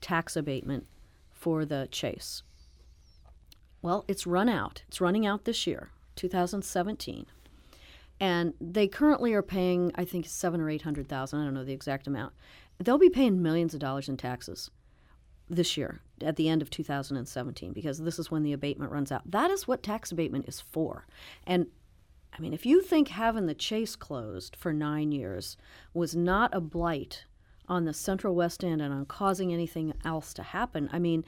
[0.00, 0.86] tax abatement
[1.30, 2.42] for the Chase.
[3.82, 4.82] Well, it's run out.
[4.88, 7.26] It's running out this year, 2017
[8.20, 11.64] and they currently are paying i think seven or eight hundred thousand i don't know
[11.64, 12.32] the exact amount.
[12.78, 14.70] They'll be paying millions of dollars in taxes
[15.48, 19.30] this year at the end of 2017 because this is when the abatement runs out.
[19.30, 21.06] That is what tax abatement is for.
[21.46, 21.68] And
[22.36, 25.56] i mean if you think having the chase closed for nine years
[25.94, 27.24] was not a blight
[27.68, 31.24] on the central west end and on causing anything else to happen i mean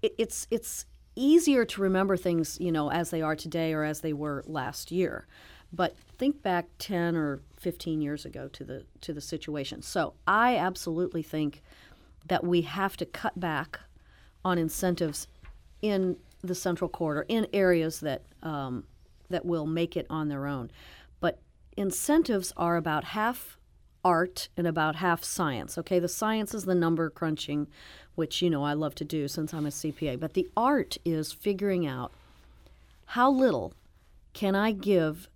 [0.00, 4.00] it, it's it's easier to remember things you know as they are today or as
[4.00, 5.26] they were last year
[5.72, 9.82] but think back 10 or 15 years ago to the to the situation.
[9.82, 11.62] So i absolutely think
[12.28, 13.80] that we have to cut back
[14.44, 15.26] on incentives
[15.80, 18.84] in the central corridor in areas that um,
[19.30, 20.70] that will make it on their own.
[21.20, 21.38] But
[21.76, 23.56] incentives are about half
[24.04, 25.98] art and about half science okay?
[26.00, 27.68] The science is the number crunching
[28.14, 31.32] which you know i love to do since i'm a cpa but the art is
[31.32, 32.12] figuring out
[33.06, 33.72] how little
[34.32, 35.28] can i give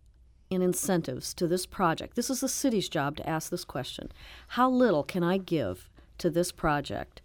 [0.51, 2.17] in incentives to this project?
[2.17, 4.13] This is the city's job to ask this question.
[4.49, 7.23] How little can I give to this project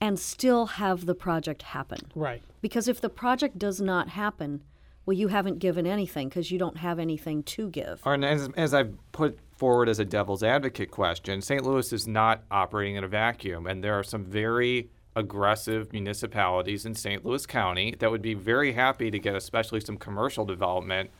[0.00, 2.00] and still have the project happen?
[2.14, 2.42] Right.
[2.60, 4.62] Because if the project does not happen,
[5.04, 8.00] well, you haven't given anything because you don't have anything to give.
[8.04, 11.64] Or, and as, as I've put forward as a devil's advocate question, St.
[11.64, 16.94] Louis is not operating in a vacuum, and there are some very aggressive municipalities in
[16.94, 17.24] St.
[17.24, 21.10] Louis County that would be very happy to get, especially some commercial development,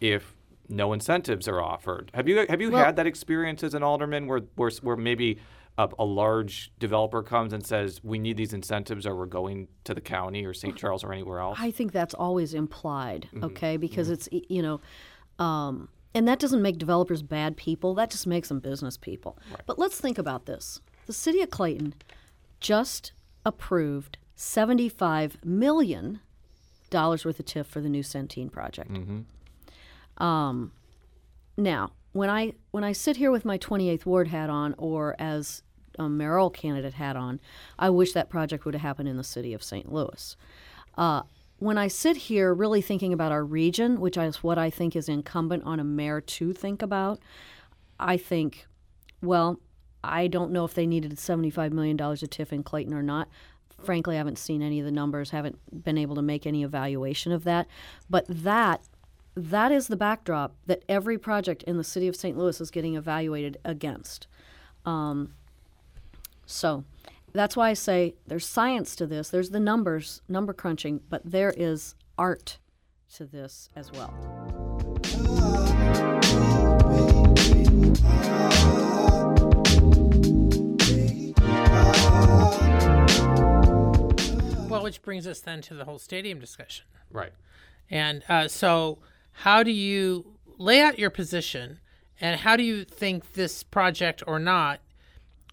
[0.00, 0.34] if
[0.68, 2.10] no incentives are offered.
[2.14, 5.38] Have you have you Well- had that experience as an alderman, where where, where maybe
[5.76, 9.94] a, a large developer comes and says, "We need these incentives, or we're going to
[9.94, 10.76] the county or St.
[10.76, 11.58] Charles or anywhere else"?
[11.60, 13.44] I think that's always implied, mm-hmm.
[13.44, 13.74] okay?
[13.74, 13.80] Mm-hmm.
[13.80, 14.80] Because it's you know,
[15.44, 17.94] um, and that doesn't make developers bad people.
[17.94, 19.38] That just makes them business people.
[19.66, 21.94] But let's think about this: the city of Clayton
[22.60, 23.12] just
[23.44, 26.20] approved seventy-five million
[26.90, 28.92] dollars worth of TIF for the new Centene project.
[28.92, 29.20] Mm-hmm.
[30.18, 30.72] Um,
[31.56, 35.62] now, when I when I sit here with my 28th ward hat on, or as
[35.98, 37.40] a mayoral candidate hat on,
[37.78, 39.92] I wish that project would have happened in the city of St.
[39.92, 40.36] Louis.
[40.96, 41.22] Uh,
[41.58, 45.08] when I sit here really thinking about our region, which is what I think is
[45.08, 47.20] incumbent on a mayor to think about,
[47.98, 48.66] I think,
[49.22, 49.60] well,
[50.02, 53.28] I don't know if they needed $75 million of TIF in Clayton or not.
[53.82, 57.32] Frankly, I haven't seen any of the numbers, haven't been able to make any evaluation
[57.32, 57.66] of that.
[58.10, 58.82] But that
[59.36, 62.36] that is the backdrop that every project in the city of St.
[62.36, 64.26] Louis is getting evaluated against.
[64.86, 65.34] Um,
[66.46, 66.84] so
[67.32, 69.30] that's why I say there's science to this.
[69.30, 72.58] There's the numbers, number crunching, but there is art
[73.14, 74.14] to this as well.
[84.68, 86.84] Well, which brings us then to the whole stadium discussion.
[87.10, 87.32] Right.
[87.90, 88.98] And uh, so,
[89.38, 90.24] how do you
[90.58, 91.80] lay out your position,
[92.20, 94.80] and how do you think this project or not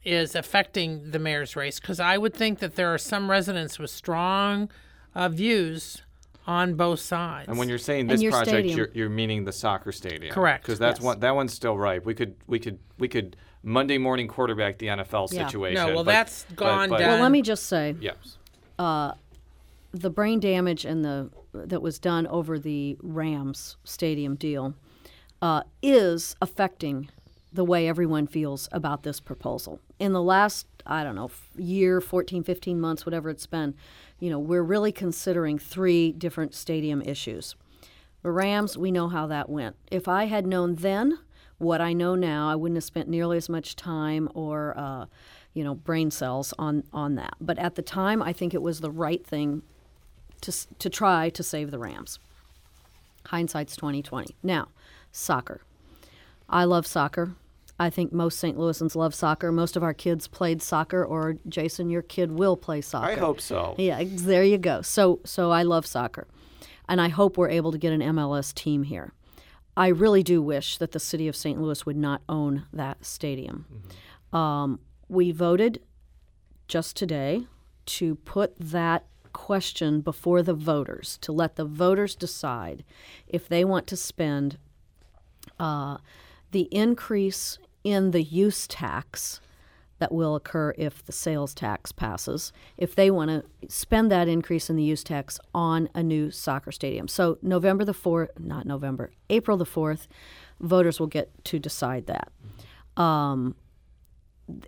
[0.03, 1.79] is affecting the mayor's race?
[1.79, 4.69] Because I would think that there are some residents with strong
[5.15, 6.03] uh, views
[6.47, 7.47] on both sides.
[7.49, 8.77] And when you're saying this your project, stadium.
[8.77, 10.63] you're, you're meaning the soccer stadium, Correct.
[10.63, 11.05] Because that's Yes.
[11.05, 12.03] one that one's still right.
[12.03, 15.45] We could we could we could Monday morning quarterback the NFL Yeah.
[15.45, 15.87] situation.
[15.87, 17.09] No, well, but- that's but- gone but- down.
[17.09, 18.37] Well, let me just say Yes.
[19.91, 24.73] The brain damage and the that was done over the Rams stadium deal
[25.41, 27.09] uh, is affecting
[27.51, 29.79] the way everyone feels about this proposal.
[29.99, 33.75] In the last, I don't know, year, 14, 15 months, whatever it's been,
[34.19, 37.55] you know, we're really considering three different stadium issues.
[38.21, 39.75] The Rams, we know how that went.
[39.91, 41.19] If I had known then
[41.57, 45.05] what I know now, I wouldn't have spent nearly as much time or, uh,
[45.53, 47.33] you know, brain cells on on that.
[47.41, 49.63] But at the time, I think it was the right thing
[50.41, 52.19] to to try to save the Rams.
[53.27, 54.35] Hindsight's twenty twenty.
[54.43, 54.69] Now,
[55.11, 55.61] soccer.
[56.49, 57.35] I love soccer.
[57.79, 58.57] I think most St.
[58.57, 59.51] Louisans love soccer.
[59.51, 63.07] Most of our kids played soccer, or Jason, your kid will play soccer.
[63.07, 63.73] I hope so.
[63.77, 64.81] Yeah, there you go.
[64.81, 66.27] So so I love soccer.
[66.87, 69.13] And I hope we're able to get an MLS team here.
[69.77, 71.59] I really do wish that the city of St.
[71.59, 73.65] Louis would not own that stadium.
[74.33, 75.81] Um, we voted
[76.67, 77.47] just today
[77.85, 82.83] to put that question before the voters, to let the voters decide
[83.27, 84.57] if they want to spend
[85.59, 85.97] uh,
[86.51, 89.41] the increase in the use tax
[90.01, 94.67] that will occur if the sales tax passes, if they want to spend that increase
[94.67, 97.07] in the use tax on a new soccer stadium.
[97.07, 100.07] So, November the 4th, not November, April the 4th,
[100.59, 102.31] voters will get to decide that.
[102.99, 103.55] Um,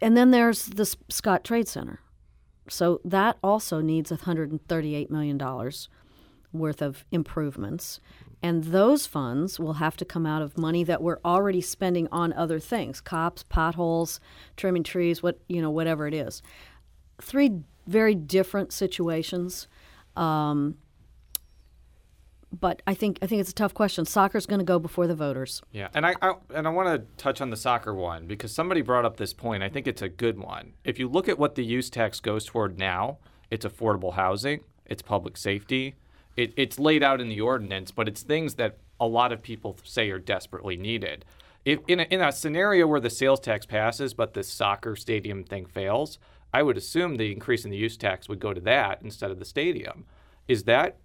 [0.03, 1.99] and then there's the Scottrade Center.
[2.69, 5.37] So, that also needs $138 million
[6.53, 7.99] worth of improvements.
[8.41, 12.33] And those funds will have to come out of money that we're already spending on
[12.33, 14.19] other things cops, potholes,
[14.57, 16.41] trimming trees, what, you know, whatever it is.
[17.21, 19.67] Three very different situations.
[20.17, 20.75] Um,
[22.59, 24.05] but I think I think it's a tough question.
[24.05, 25.61] Soccer's going to go before the voters.
[25.71, 28.81] Yeah, and I, I and I want to touch on the soccer one because somebody
[28.81, 29.63] brought up this point.
[29.63, 30.73] I think it's a good one.
[30.83, 33.17] If you look at what the use tax goes toward now,
[33.49, 35.95] it's affordable housing, it's public safety,
[36.37, 39.77] it, it's laid out in the ordinance, but it's things that a lot of people
[39.83, 41.25] say are desperately needed.
[41.65, 45.43] If in a, in a scenario where the sales tax passes, but the soccer stadium
[45.43, 46.19] thing fails,
[46.53, 49.39] I would assume the increase in the use tax would go to that instead of
[49.39, 50.05] the stadium.
[50.47, 50.97] Is that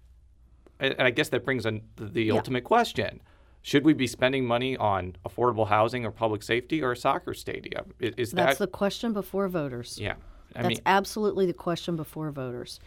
[0.79, 3.21] and I guess that brings on the, the ultimate question:
[3.61, 7.93] Should we be spending money on affordable housing or public safety or a soccer stadium?
[7.99, 9.97] Is, is That's that the question before voters.
[9.99, 10.15] yeah?
[10.55, 12.79] I That's mean, absolutely the question before voters.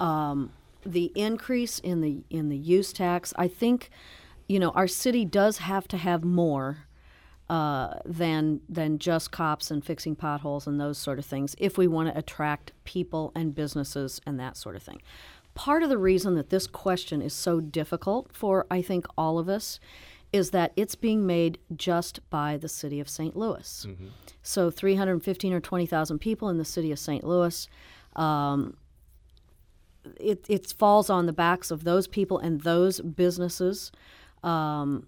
[0.00, 0.50] Um,
[0.84, 3.90] the increase in the in the use tax, I think,
[4.48, 6.86] you know, our city does have to have more
[7.48, 11.86] uh, than than just cops and fixing potholes and those sort of things if we
[11.86, 15.00] want to attract people and businesses and that sort of thing.
[15.54, 19.48] Part of the reason that this question is so difficult for I think all of
[19.48, 19.78] us
[20.32, 23.36] is that it's being made just by the city of St.
[23.36, 23.86] Louis.
[24.42, 27.22] So 315 or 20,000 people in the city of St.
[27.22, 27.68] Louis.
[28.16, 28.76] Um,
[30.18, 33.92] it, it falls on the backs of those people and those businesses.
[34.42, 35.06] Um,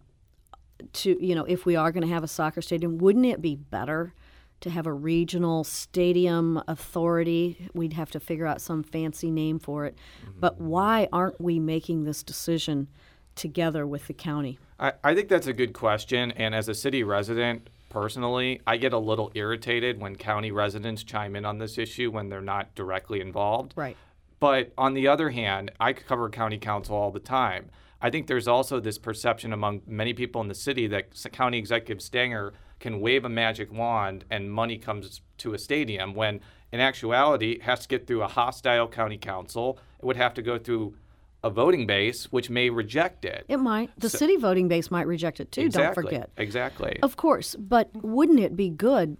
[0.92, 3.56] to you know, if we are going to have a soccer stadium, wouldn't it be
[3.56, 4.14] better
[4.60, 7.68] to have a regional stadium authority?
[7.74, 9.96] We'd have to figure out some fancy name for it.
[10.38, 10.66] But mm-hmm.
[10.66, 12.88] why aren't we making this decision
[13.34, 14.58] together with the county?
[14.78, 16.32] I, I think that's a good question.
[16.32, 21.36] And as a city resident, personally, I get a little irritated when county residents chime
[21.36, 23.72] in on this issue when they're not directly involved.
[23.76, 23.96] Right.
[24.38, 27.70] But on the other hand, I cover county council all the time.
[28.00, 32.02] I think there's also this perception among many people in the city that County Executive
[32.02, 36.40] Stenger can wave a magic wand and money comes to a stadium when
[36.72, 39.78] in actuality it has to get through a hostile county council.
[39.98, 40.94] It would have to go through
[41.42, 43.46] a voting base which may reject it.
[43.48, 43.90] It might.
[43.98, 45.62] The city voting base might reject it too.
[45.62, 46.02] exactly.
[46.02, 46.30] Don't forget.
[46.36, 46.98] Exactly.
[47.02, 49.16] Of course, but wouldn't it be good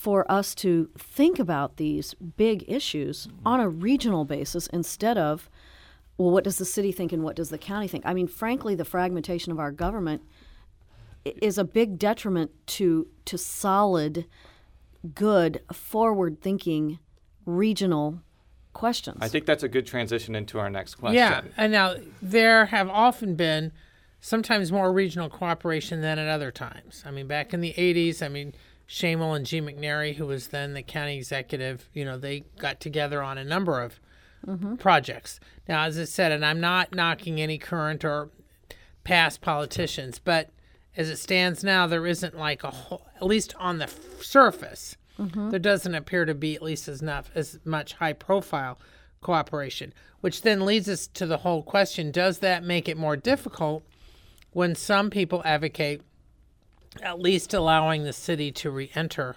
[0.00, 3.46] for us to think about these big issues mm-hmm.
[3.46, 5.50] on a regional basis instead of,
[6.16, 8.06] well, what does the city think and what does the county think?
[8.06, 10.22] I mean, frankly, the fragmentation of our government
[11.26, 14.24] is a big detriment to to solid,
[15.14, 16.98] good, forward-thinking
[17.44, 18.22] regional
[18.72, 19.18] questions.
[19.20, 21.16] I think that's a good transition into our next question.
[21.16, 23.72] Yeah, and now there have often been
[24.18, 27.02] sometimes more regional cooperation than at other times.
[27.04, 28.54] I mean, back in the '80s, I mean,
[28.90, 33.22] Schoemehl and Gene McNary, who was then the county executive, you know, they got together
[33.22, 34.00] on a number of
[34.44, 34.74] mm-hmm.
[34.74, 35.38] projects.
[35.68, 38.30] Now, as I said, and I'm not knocking any current or
[39.04, 40.50] past politicians, but
[40.96, 44.96] as it stands now, there isn't like a whole, at least on the f- surface,
[45.16, 45.50] mm-hmm.
[45.50, 48.76] there doesn't appear to be at least as enough as much high profile
[49.20, 53.84] cooperation, which then leads us to the whole question: Does that make it more difficult
[54.50, 56.02] when some people advocate
[57.02, 59.36] at least allowing the city to re-enter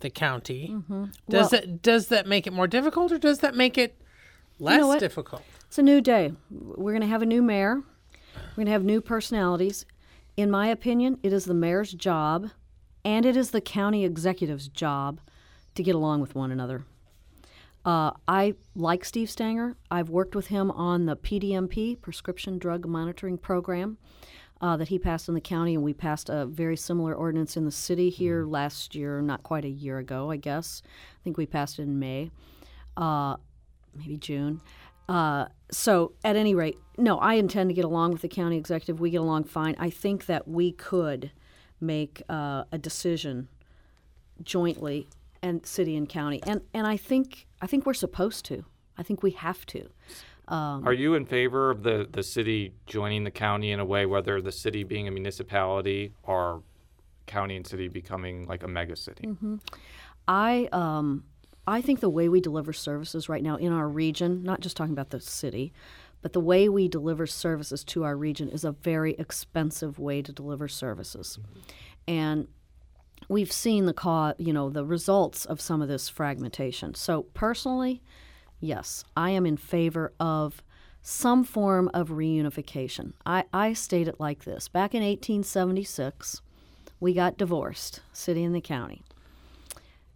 [0.00, 0.76] the county?
[0.88, 4.00] Does Well- that does that make it more difficult, or does that make it
[4.58, 5.00] less what?
[5.00, 5.42] difficult?
[5.66, 6.32] It's a new day.
[6.50, 7.76] We're going to have a new mayor.
[7.76, 9.86] We're going to have new personalities.
[10.36, 12.50] In my opinion, it is the mayor's job
[13.04, 15.20] and it is the county executive's job
[15.74, 16.84] to get along with one another.
[17.84, 19.76] Uh, I like Steve Stenger.
[19.90, 23.96] I've worked with him on the PDMP, Prescription Drug Monitoring Program,
[24.60, 27.64] uh, that he passed in the county, and we passed a very similar ordinance in
[27.64, 30.82] the city here last year, not quite a year ago, I guess.
[30.86, 32.30] I think we passed it in May,
[32.96, 33.36] uh,
[33.94, 34.60] maybe June.
[35.08, 39.00] Uh, so, at any rate, no, I intend to get along with the county executive.
[39.00, 39.74] We get along fine.
[39.78, 41.32] I think that we could
[41.80, 43.48] make uh, a decision
[44.42, 45.08] jointly
[45.42, 48.64] and city and county and and I think I think we're supposed to
[48.98, 49.88] I think we have to
[50.54, 54.40] Are you in favor of the, the city joining the county in a way, whether
[54.40, 56.62] the city being a municipality or
[57.26, 59.24] county and city becoming like a mega city?
[59.26, 59.56] Mm-hmm.
[60.26, 61.24] I um
[61.66, 64.92] I think the way we deliver services right now in our region not just talking
[64.92, 65.72] about the city
[66.22, 70.32] but the way we deliver services to our region is a very expensive way to
[70.32, 71.38] deliver services
[72.06, 72.48] and
[73.28, 76.94] we've seen the co- you know the results of some of this fragmentation.
[76.94, 78.02] So personally,
[78.60, 80.62] yes, I am in favor of
[81.02, 83.14] some form of reunification.
[83.24, 86.42] I, I state it like this: back in 1876,
[87.00, 89.02] we got divorced, city and the county.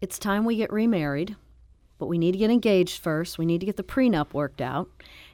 [0.00, 1.36] It's time we get remarried,
[1.98, 3.38] but we need to get engaged first.
[3.38, 4.90] We need to get the prenup worked out,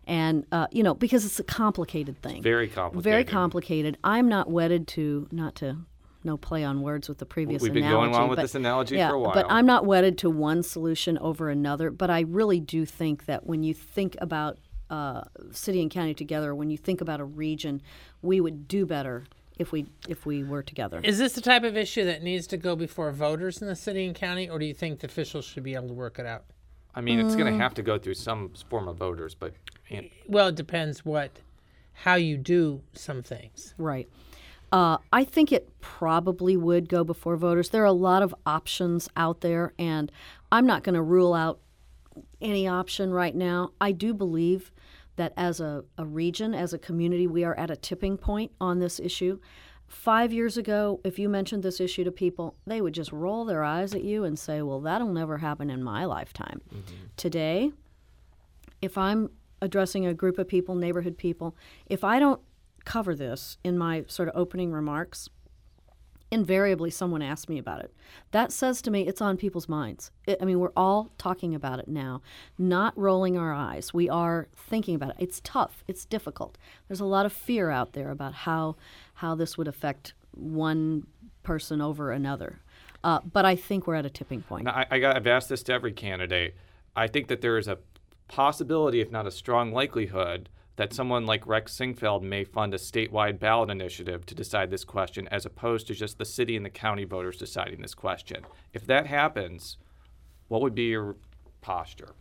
[0.07, 2.43] and uh, you know because it's a complicated thing.
[2.43, 3.05] Very complicated.
[3.05, 3.99] Very complicated.
[4.05, 5.79] I'm not wedded to not to
[6.25, 8.03] no play on words with the previous We've been analogy.
[8.07, 9.35] going along with but- this analogy yeah, for a while.
[9.35, 11.91] But I'm not wedded to one solution over another.
[11.91, 14.59] But I really do think that when you think about
[14.91, 17.81] uh, city and county together, when you think about a region,
[18.23, 19.25] we would do better
[19.59, 21.01] if we if we were together.
[21.05, 24.05] Is this the type of issue that needs to go before voters in the city
[24.07, 26.45] and county, or do you think the officials should be able to work it out?
[26.95, 27.39] I mean, it's Mm.
[27.39, 29.55] going to have to go through some form of voters, but
[29.91, 31.31] and Well, it depends what,
[31.93, 33.75] how you do some things.
[33.79, 34.09] Right.
[34.73, 37.71] Uh, I think it probably would go before voters.
[37.71, 40.13] There are a lot of options out there, and
[40.53, 41.61] I'm not going to rule out
[42.41, 43.73] any option right now.
[43.81, 44.71] I do believe
[45.17, 48.79] that as a, a region, as a community, we are at a tipping point on
[48.79, 49.39] this issue.
[49.89, 53.65] Five years ago, if you mentioned this issue to people, they would just roll their
[53.65, 56.61] eyes at you and say, Well, that'll never happen in my lifetime.
[57.17, 57.73] Today,
[58.81, 61.57] if I'm addressing a group of people, neighborhood people,
[61.87, 62.41] if I don't
[62.85, 65.29] cover this in my sort of opening remarks,
[66.31, 67.93] invariably someone asks me about it.
[68.31, 70.11] That says to me it's on people's minds.
[70.27, 72.23] It, I mean, we're all talking about it now,
[72.59, 73.93] not rolling our eyes.
[73.93, 75.17] We are thinking about it.
[75.19, 75.83] It's tough.
[75.89, 76.57] It's difficult.
[76.89, 78.77] There's a lot of fear out there about how
[79.15, 81.07] how this would affect one
[81.43, 82.61] person over another.
[83.03, 84.65] Uh, but I think we're at a tipping point.
[84.65, 86.55] Now, I, I got, I've asked this to every candidate.
[86.95, 87.79] I think that there is a
[88.29, 93.39] possibility, if not a strong likelihood, that someone like Rex Sinquefield may fund a statewide
[93.39, 97.05] ballot initiative to decide this question, as opposed to just the city and the county
[97.05, 98.45] voters deciding this question.
[98.73, 99.77] If that happens,
[100.49, 101.17] what would be your
[101.61, 102.15] posture?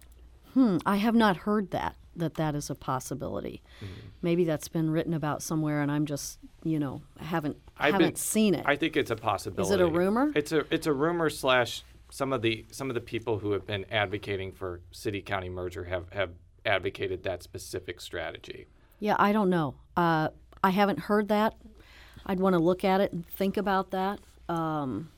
[0.54, 3.62] Hmm, I have not heard that that that is a possibility.
[3.82, 3.94] Mm-hmm.
[4.22, 8.16] Maybe that's been written about somewhere, and I'm just you know haven't I've haven't been-
[8.16, 8.64] seen it.
[8.66, 9.74] I think it's a possibility.
[9.74, 10.32] Is it a rumor?
[10.36, 13.66] It's a it's a rumor slash some of the some of the people who have
[13.66, 16.32] been advocating for city county merger have have
[16.66, 18.68] advocated that specific strategy.
[19.00, 19.76] Yeah, I don't know.
[19.96, 20.30] Uh,
[20.64, 21.56] I haven't heard that.
[22.26, 24.20] I'd want to look at it and think about that.
[24.50, 25.10] Um,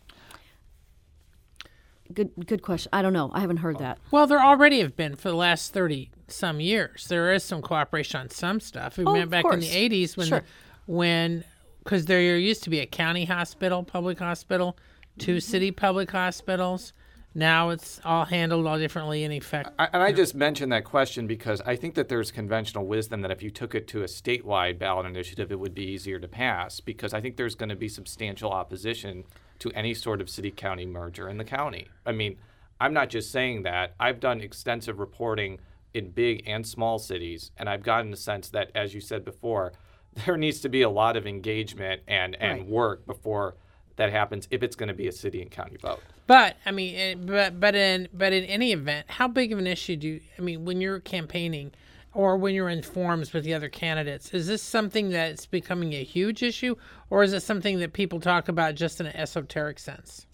[2.14, 2.90] good, good question.
[2.94, 3.32] I don't know.
[3.34, 3.98] I haven't heard that.
[4.12, 7.08] Well, there already have been for the last thirty some years.
[7.08, 8.98] There is some cooperation on some stuff.
[8.98, 10.40] We Oh, went of back in the eighties when, Sure.
[10.40, 11.44] the, when,
[11.84, 14.78] because there used to be a county hospital, public hospital,
[15.20, 15.40] 2 Mm-hmm.
[15.40, 16.94] city public hospitals.
[17.34, 19.70] Now it's all handled all differently in effect.
[19.80, 23.32] I, and I just mentioned that question because I think that there's conventional wisdom that
[23.32, 26.82] if you took it to a statewide ballot initiative, it would be easier to pass
[26.82, 29.24] because I think there's going to be substantial opposition
[29.60, 31.88] to any sort of city county merger in the county.
[32.06, 32.38] I mean,
[32.82, 33.94] I'm not just saying that.
[34.00, 35.60] I've done extensive reporting
[35.94, 39.72] in big and small cities, and I've gotten the sense that, as you said before,
[40.26, 42.68] there needs to be a lot of engagement and, and Right.
[42.68, 43.56] work before
[43.96, 46.02] that happens if it's going to be a city and county vote.
[46.32, 49.68] But I mean, eh, but but in but in any event, how big of an
[49.68, 51.74] issue do you, I mean when you're campaigning,
[52.14, 54.34] or when you're in forums with the other candidates?
[54.34, 56.78] Is this something that's becoming a huge issue,
[57.10, 60.26] or is it something that people talk about just in an esoteric sense?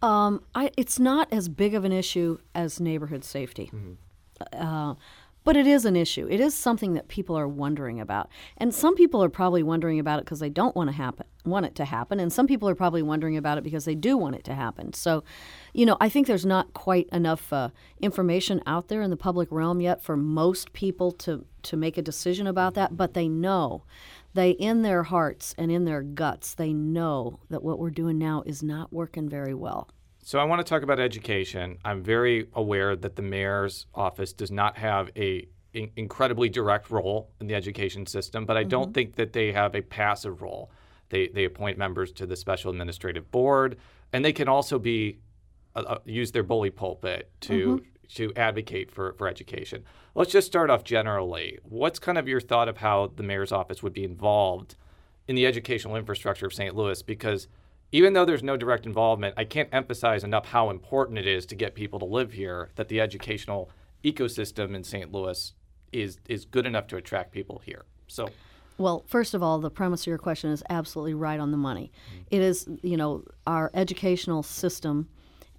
[0.00, 3.70] Um, I, it's not as big of an issue as neighborhood safety.
[4.54, 4.94] Uh,
[5.44, 6.26] but it is an issue.
[6.30, 10.18] It is something that people are wondering about, and some people are probably wondering about
[10.18, 12.74] it because they don't want to happen, want it to happen, and some people are
[12.74, 14.92] probably wondering about it because they do want it to happen.
[14.92, 15.24] So,
[15.72, 17.70] you know, I think there's not quite enough uh,
[18.00, 22.02] information out there in the public realm yet for most people to to make a
[22.02, 22.96] decision about that.
[22.96, 23.84] But they know,
[24.34, 28.42] they in their hearts and in their guts, they know that what we're doing now
[28.46, 29.88] is not working very well.
[30.22, 31.78] So I want to talk about education.
[31.84, 37.30] I'm very aware that the mayor's office does not have a in- incredibly direct role
[37.40, 40.70] in the education system, but I don't think that they have a passive role.
[41.08, 43.76] They they appoint members to the special administrative board,
[44.12, 45.18] and they can also be
[45.74, 47.82] uh, uh, use their bully pulpit to
[48.14, 49.84] to advocate for for education.
[50.14, 51.58] Let's just start off generally.
[51.62, 54.76] What's kind of your thought of how the mayor's office would be involved
[55.28, 56.74] in the educational infrastructure of St.
[56.74, 57.02] Louis?
[57.02, 57.48] Because
[57.92, 61.54] even though there's no direct involvement, I can't emphasize enough how important it is to
[61.54, 62.70] get people to live here.
[62.76, 63.70] That the educational
[64.04, 65.12] ecosystem in St.
[65.12, 65.52] Louis
[65.92, 67.84] is is good enough to attract people here.
[68.08, 68.28] So.
[68.78, 71.92] Well, first of all, the premise of your question is absolutely right on the money.
[72.14, 72.22] Mm-hmm.
[72.30, 75.06] It is, you know, our educational system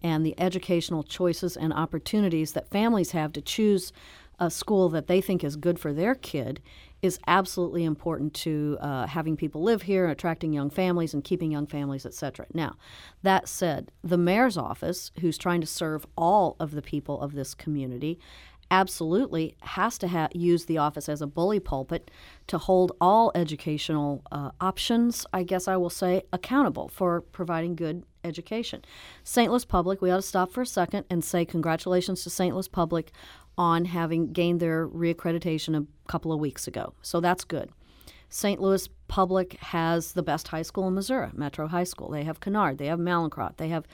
[0.02, 3.94] and the educational choices and opportunities that families have to choose
[4.40, 6.62] a school that they think is good for their kid
[7.02, 11.66] is absolutely important to uh, having people live here, attracting young families, and keeping young
[11.66, 12.45] families, et cetera.
[12.54, 12.76] Now,
[13.24, 17.54] that said, the mayor's office, who's trying to serve all of the people of this
[17.54, 18.20] community,
[18.72, 22.10] absolutely has to ha- use the office as a bully pulpit
[22.47, 28.06] to hold all educational uh, options, I guess I will say, accountable for providing good
[28.24, 28.84] education.
[29.24, 29.52] St.
[29.52, 32.54] Louis Public, we ought to stop for a second and say congratulations to St.
[32.54, 33.12] Louis Public
[33.62, 36.93] on having gained their reaccreditation a couple of weeks ago.
[37.03, 37.70] So that's good.
[38.30, 38.59] St.
[38.59, 42.09] Louis Public has the best high school in Missouri, Metro High School.
[42.09, 43.86] They have Kennard, they have Mallinckrodt, they have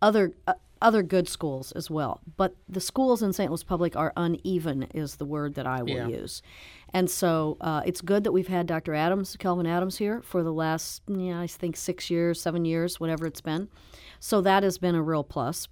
[0.00, 2.20] other uh, other good schools as well.
[2.36, 3.50] But the schools in St.
[3.50, 6.08] Louis Public are uneven, is the word that I will Yeah.
[6.08, 6.42] use.
[6.92, 8.94] And so uh, it's good that we've had Dr.
[8.94, 13.26] Adams, Kelvin Adams, here for the last, yeah, I think six years, seven years, whatever
[13.26, 13.68] it's been.
[14.20, 15.66] So that has been a real plus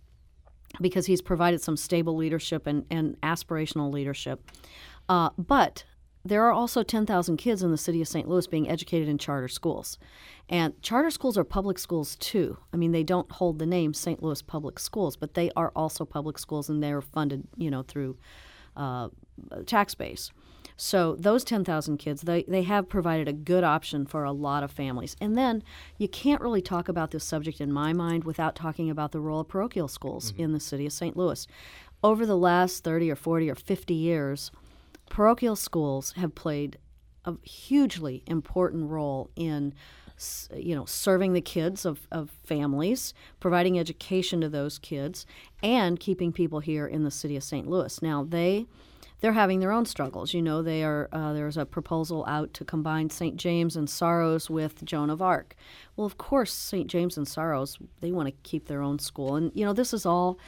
[0.80, 4.50] because he's provided some stable leadership and, and aspirational leadership.
[5.08, 5.84] Uh, but
[6.24, 8.26] there are also 10,000 kids in the city of St.
[8.26, 9.98] Louis being educated in charter schools.
[10.48, 12.56] And charter schools are public schools too.
[12.72, 14.22] I mean, they don't hold the name St.
[14.22, 18.16] Louis Public Schools, but they are also public schools and they're funded, you know, through
[18.76, 19.08] uh,
[19.66, 20.32] tax base.
[20.76, 24.72] So those 10,000 kids, they, they have provided a good option for a lot of
[24.72, 25.16] families.
[25.20, 25.62] And then
[25.98, 29.40] you can't really talk about this subject in my mind without talking about the role
[29.40, 30.42] of parochial schools mm-hmm.
[30.42, 31.16] in the city of St.
[31.16, 31.46] Louis.
[32.02, 34.50] Over the last 30 or 40 or 50 years,
[35.08, 36.78] parochial schools have played
[37.24, 39.74] a hugely important role in
[40.54, 45.26] you know serving the kids of, of families providing education to those kids
[45.62, 48.64] and keeping people here in the city of st louis now they
[49.24, 52.62] they're having their own struggles you know they are uh, there's a proposal out to
[52.62, 55.56] combine st james and sorrows with joan of arc
[55.96, 59.50] well of course st james and sorrows they want to keep their own school and
[59.54, 60.38] you know this is all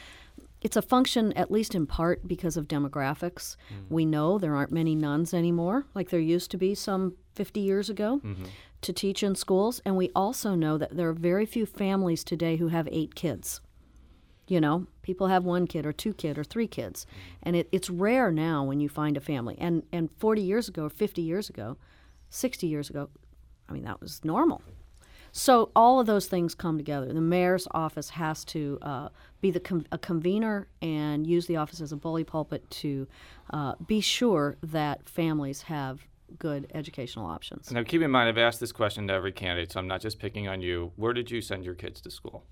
[0.63, 3.57] it's a function, at least in part, because of demographics.
[3.91, 7.89] We know there aren't many nuns anymore, like there used to be some 50 years
[7.91, 8.21] ago,
[8.81, 9.81] to teach in schools.
[9.85, 13.61] And we also know that there are very few families today who have eight kids.
[14.49, 17.07] You know, people have one kid or two kid or three kids,
[17.43, 19.57] and it, it's rare now when you find a family.
[19.59, 21.77] And and 40 years ago, or 50 years ago,
[22.31, 23.09] 60 years ago,
[23.69, 24.63] I mean that was normal.
[25.37, 27.13] So all of those things come together.
[27.13, 29.09] The mayor's office has to uh,
[29.43, 33.07] be the con- a convener and use the office as a bully pulpit to
[33.51, 36.07] uh, be sure that families have
[36.39, 37.71] good educational options.
[37.71, 40.19] Now, keep in mind, I've asked this question to every candidate, so I'm not just
[40.19, 40.93] picking on you.
[40.97, 42.45] Where did you send your kids to school?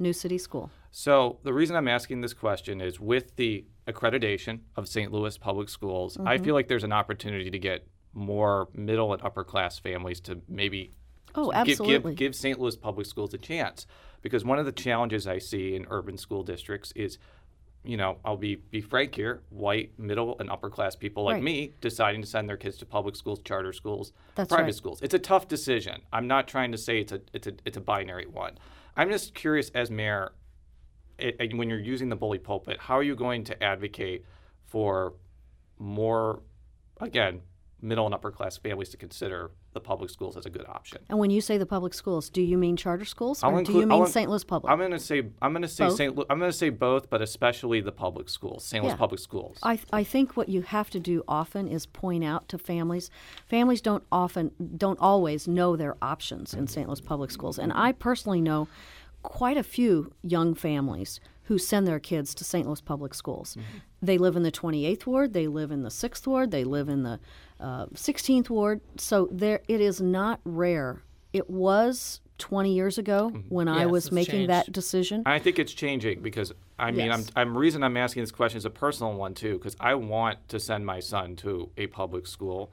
[0.00, 0.68] New City School.
[0.96, 5.10] So, the reason I'm asking this question is with the accreditation of St.
[5.10, 6.44] Louis Public Schools, I Mhm.
[6.44, 10.90] feel like there's an opportunity to get more middle and upper class families to maybe
[11.34, 12.10] Oh, give- absolutely.
[12.12, 12.60] give, give St.
[12.60, 13.86] Louis Public Schools a chance.
[14.20, 17.18] Because one of the challenges I see in urban school districts is,
[17.84, 21.42] you know, I'll be, be frank here, white, middle, and upper class people like Right.
[21.42, 24.74] me deciding to send their kids to public schools, charter schools, That's private right.
[24.74, 25.00] schools.
[25.00, 26.02] It's a tough decision.
[26.12, 28.58] I'm not trying to say it's a it's a it's a binary one.
[28.94, 30.32] I'm just curious as mayor,
[31.18, 34.24] it, when you're using the bully pulpit, how are you going to advocate
[34.66, 35.14] for
[35.78, 36.42] more,
[37.00, 37.42] again,
[37.80, 41.02] middle and upper class families to consider the public schools as a good option?
[41.08, 43.58] And when you say the public schools, do you mean charter schools or I'll do
[43.58, 44.30] include- you mean St.
[44.30, 44.72] Louis Public?
[44.72, 45.96] I'm going to say I'm going to say Both?
[45.96, 46.16] St.
[46.16, 48.84] Lu- I'm going to say both, but especially the public schools, St.
[48.84, 49.58] Louis Public Schools.
[49.62, 53.10] I, th- I think what you have to do often is point out to families.
[53.48, 56.66] Families don't often, don't always know their options in mm-hmm.
[56.66, 56.88] St.
[56.88, 57.58] Louis public schools.
[57.58, 58.68] And I personally know
[59.22, 62.66] quite a few young families who send their kids to St.
[62.66, 63.56] Louis public schools.
[64.00, 67.02] They live in the 28th ward, they live in the 6th ward, they live in
[67.02, 67.20] the
[67.60, 68.80] uh, 16th ward.
[68.96, 71.02] So there, it is not rare.
[71.32, 74.50] It was 20 years ago when I was making changed.
[74.50, 75.22] that decision.
[75.26, 77.30] I think it's changing because I mean Yes.
[77.36, 80.48] I'm I'm reason I'm asking this question is a personal one too because I want
[80.48, 82.72] to send my son to a public school,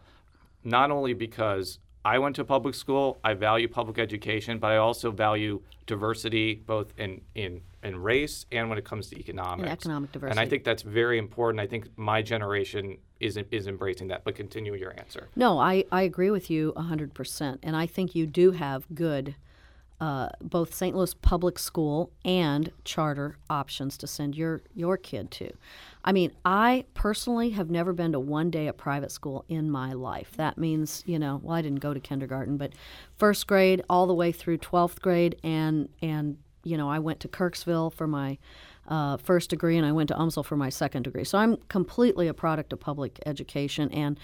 [0.64, 5.12] not only because I went to public school, I value public education, but I also
[5.12, 9.70] value diversity both in in in race and when it comes to economics.
[9.70, 10.32] economic diversity.
[10.32, 11.60] And I think that's very important.
[11.62, 14.24] I think my generation is is embracing that.
[14.24, 15.28] But continue your answer.
[15.36, 17.60] No, I, I agree with you 100%.
[17.64, 19.36] And I think you do have good,
[20.00, 20.96] uh, both St.
[20.96, 25.52] Louis public school and charter options to send your, your kid to.
[26.04, 29.92] I mean, I personally have never been to one day at private school in my
[29.94, 30.32] life.
[30.38, 32.72] That means, you know, well, I didn't go to kindergarten, but
[33.18, 35.36] first grade all the way through 12th grade.
[35.44, 38.38] And, and you know, I went to Kirksville for my
[38.88, 41.24] uh, first degree and I went to UMSL for my second degree.
[41.24, 43.92] So I'm completely a product of public education.
[43.92, 44.18] And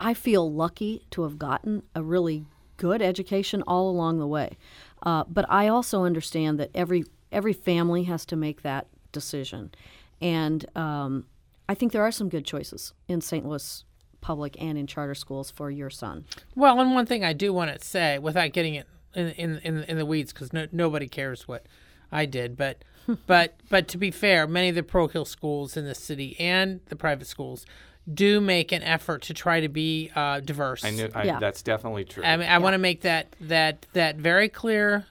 [0.00, 2.44] I feel lucky to have gotten a really
[2.76, 4.56] good education all along the way.
[5.02, 9.72] Uh, but I also understand that every every family has to make that decision,
[10.20, 11.26] and um,
[11.68, 13.46] I think there are some good choices in St.
[13.46, 13.84] Louis
[14.20, 16.26] public and in charter schools for your son.
[16.54, 19.82] Well, and one thing I do want to say, without getting it in in in,
[19.84, 21.66] in the weeds, because no, nobody cares what
[22.12, 22.84] I did, but
[23.26, 26.96] but but to be fair, many of the parochial schools in the city and the
[26.96, 27.64] private schools
[28.12, 30.84] do make an effort to try to be uh, diverse.
[30.84, 32.24] I knew I, that's definitely true.
[32.24, 35.06] I mean, I want to make that that that very clear,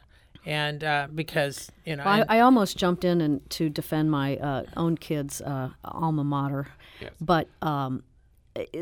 [0.46, 4.64] and uh, because you know, I, I almost jumped in and to defend my uh,
[4.76, 6.68] own kids' uh, alma mater,
[7.00, 7.12] Yes.
[7.22, 8.04] but um,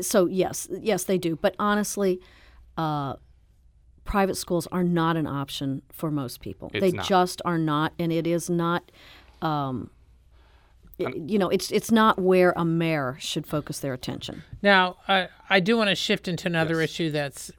[0.00, 1.36] so yes, yes they do.
[1.36, 2.20] But honestly,
[2.76, 3.14] uh,
[4.04, 6.70] private schools are not an option for most people.
[6.74, 7.06] It's they not.
[7.06, 8.90] just are not, and it is not.
[9.42, 9.97] Um, it-
[10.98, 14.42] you know, it's it's not where a mayor should focus their attention.
[14.62, 17.50] Now, I, I do want to shift into another issue that's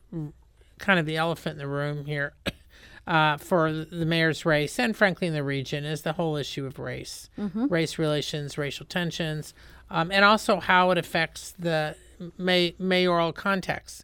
[0.77, 2.33] kind of the elephant in the room here
[3.07, 6.79] uh, for the mayor's race and, frankly, in the region is the whole issue of
[6.79, 7.69] race, Mhm.
[7.71, 9.53] race relations, racial tensions,
[9.89, 11.95] um, and also how it affects the
[12.37, 14.03] may, mayoral context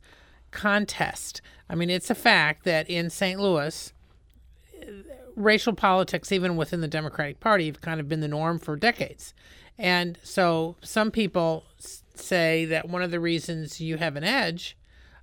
[0.52, 1.42] contest.
[1.70, 3.40] I mean, it's a fact that in St.
[3.40, 3.92] Louis,
[5.36, 9.34] racial politics, even within the Democratic Party, have kind of been the norm for decades.
[9.78, 11.66] And so some people
[12.14, 14.78] say that one of the reasons you have an edge,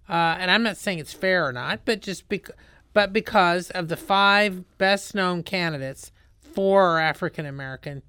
[0.09, 2.51] uh, and I'm not saying it's fair or not, but just bec-
[2.93, 8.03] but because of the five best known candidates, four are African American,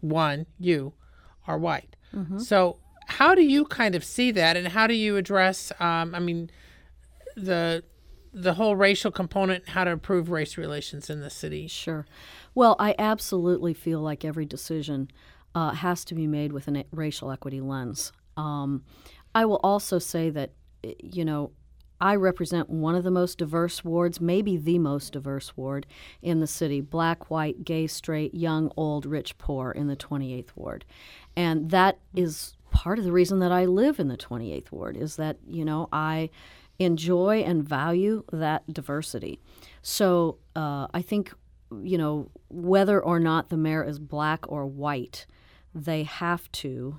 [0.00, 0.94] one, you,
[1.46, 1.96] are white.
[2.14, 2.40] Mhm.
[2.40, 5.70] So how do you kind of see that, and how do you address?
[5.80, 6.50] Um, I mean,
[7.36, 7.82] the
[8.32, 11.66] the whole racial component, how to improve race relations in the city.
[11.66, 12.06] Sure.
[12.54, 15.10] Well, I absolutely feel like every decision
[15.54, 18.12] uh, has to be made with a racial equity lens.
[18.36, 18.84] Um,
[19.34, 20.52] I will also say that,
[20.82, 21.52] you know,
[22.00, 25.86] I represent one of the most diverse wards, maybe the most diverse ward
[26.22, 30.84] in the city black, white, gay, straight, young, old, rich, poor in the 28th ward.
[31.36, 35.16] And that is part of the reason that I live in the 28th ward is
[35.16, 36.30] that, you know, I
[36.80, 39.38] enjoy and value that diversity.
[39.82, 41.32] So uh, I think,
[41.82, 45.26] you know, whether or not the mayor is black or white,
[45.74, 46.98] they have to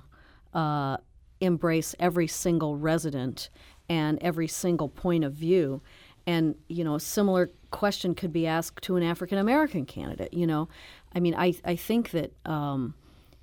[0.54, 0.96] uh,
[1.40, 3.50] embrace every single resident
[3.88, 5.82] and every single point of view.
[6.26, 10.32] and you know, a similar question could be asked to an African American candidate.
[10.32, 10.68] You know,
[11.14, 12.32] I mean, I I think that.
[12.46, 12.94] Um,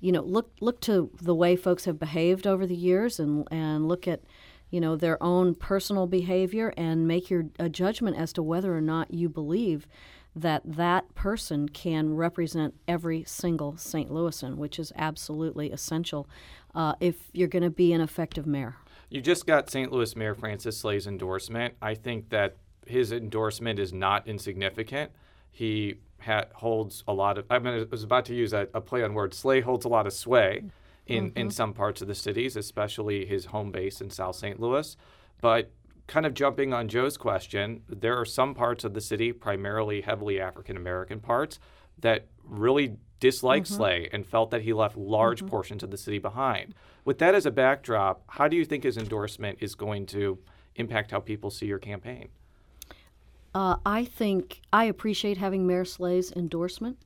[0.02, 3.86] you know, look look to the way folks have behaved over the years, and and
[3.86, 4.22] look at,
[4.70, 8.80] you know, their own personal behavior, and make your a judgment as to whether or
[8.80, 9.86] not you believe
[10.34, 14.10] that that person can represent every single St.
[14.10, 16.28] Louisan, which is absolutely essential
[16.74, 18.76] uh, if you're going to be an effective mayor.
[19.08, 19.90] You just got St.
[19.90, 21.74] Louis Mayor Francis Slay's endorsement.
[21.82, 22.56] I think that
[22.86, 25.10] his endorsement is not insignificant.
[25.50, 27.46] He ha- holds a lot of.
[27.50, 29.36] I mean, I was about to use a, a play on words.
[29.36, 30.62] Slay holds a lot of sway
[31.10, 31.50] in in mm-hmm.
[31.50, 34.60] some parts of the cities, especially his home base in South St.
[34.60, 34.96] Louis.
[35.40, 35.70] But
[36.06, 40.40] kind of jumping on Joe's question, there are some parts of the city, primarily heavily
[40.40, 41.58] African American parts,
[42.00, 43.76] that really disliked mm-hmm.
[43.76, 45.48] Slay and felt that he left large mm-hmm.
[45.48, 46.74] portions of the city behind.
[47.04, 50.38] With that as a backdrop, how do you think his endorsement is going to
[50.76, 52.28] impact how people see your campaign?
[53.54, 56.98] Uh, I think I appreciate having Mayor Slay's endorsement.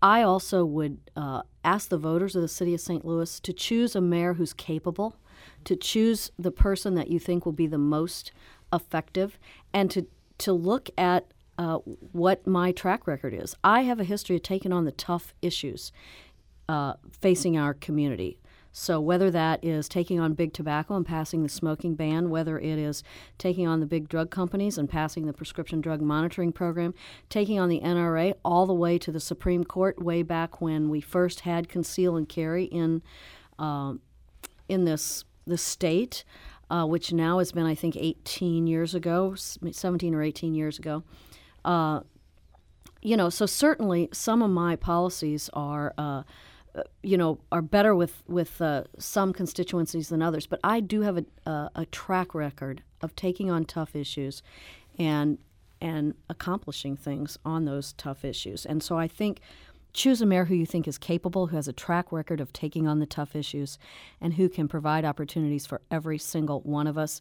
[0.00, 3.04] I also would uh, ask the voters of the city of St.
[3.04, 5.16] Louis to choose a mayor who's capable,
[5.64, 8.32] to choose the person that you think will be the most
[8.72, 9.38] effective,
[9.72, 10.06] and to
[10.38, 11.26] to look at
[11.58, 11.78] uh,
[12.12, 13.56] what my track record is.
[13.64, 15.90] I have a history of taking on the tough issues
[16.68, 18.38] uh, facing our community.
[18.72, 22.78] So whether that is taking on big tobacco and passing the smoking ban, whether it
[22.78, 23.02] is
[23.38, 26.94] taking on the big drug companies and passing the prescription drug monitoring program,
[27.28, 31.00] taking on the NRA, all the way to the Supreme Court, way back when we
[31.00, 33.02] first had conceal and carry in
[33.58, 34.00] um,
[34.68, 36.24] in this the state,
[36.70, 41.02] uh, which now has been I think 18 years ago, 17 or 18 years ago.
[41.64, 42.00] Uh,
[43.00, 45.94] you know, so certainly some of my policies are,
[46.74, 50.46] uh, you know, are better with with uh, some constituencies than others.
[50.46, 54.42] But I do have a, a, a track record of taking on tough issues,
[54.98, 55.38] and
[55.80, 58.66] and accomplishing things on those tough issues.
[58.66, 59.40] And so I think
[59.92, 62.86] choose a mayor who you think is capable, who has a track record of taking
[62.86, 63.78] on the tough issues,
[64.20, 67.20] and who can provide opportunities for every single one of us.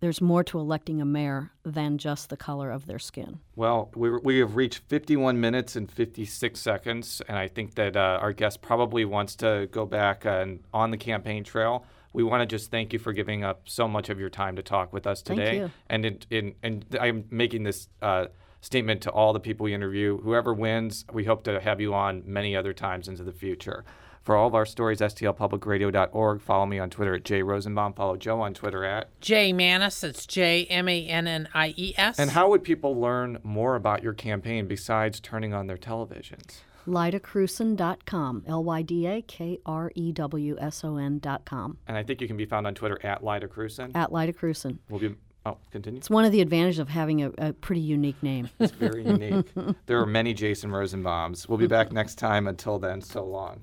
[0.00, 3.40] There's more to electing a mayor than just the color of their skin.
[3.54, 8.18] Well, we, we have reached 51 minutes and 56 seconds, and I think that uh,
[8.20, 11.86] our guest probably wants to go back and on the campaign trail.
[12.12, 14.62] We want to just thank you for giving up so much of your time to
[14.62, 15.56] talk with us Thank today.
[15.58, 15.70] you.
[15.88, 18.26] And in, in, and I'm making this uh,
[18.60, 20.18] statement to all the people we interview.
[20.20, 23.84] Whoever wins, we hope to have you on many other times into the future.
[24.26, 26.40] For all of our stories, stlpublicradio.org.
[26.42, 27.94] Follow me on Twitter at jrosenbaum.
[27.94, 29.08] Follow Joe on Twitter at.
[29.20, 32.18] J Mannies, it's J M A N N I E S.
[32.18, 36.56] And how would people learn more about your campaign besides turning on their televisions?
[36.88, 42.20] LydaKrewson.com, L Y D A K R E W S O N.com, And I think
[42.20, 43.92] you can be found on Twitter at LydaKrewson.
[43.94, 44.78] At LydaKrewson.
[44.90, 45.14] We'll be.
[45.46, 45.98] Oh, continue.
[45.98, 48.50] It's one of the advantages of having a, a pretty unique name.
[48.58, 49.46] It's very unique.
[49.86, 51.48] there are many Jason Rosenbaums.
[51.48, 52.48] We'll be back next time.
[52.48, 53.62] Until then, so long.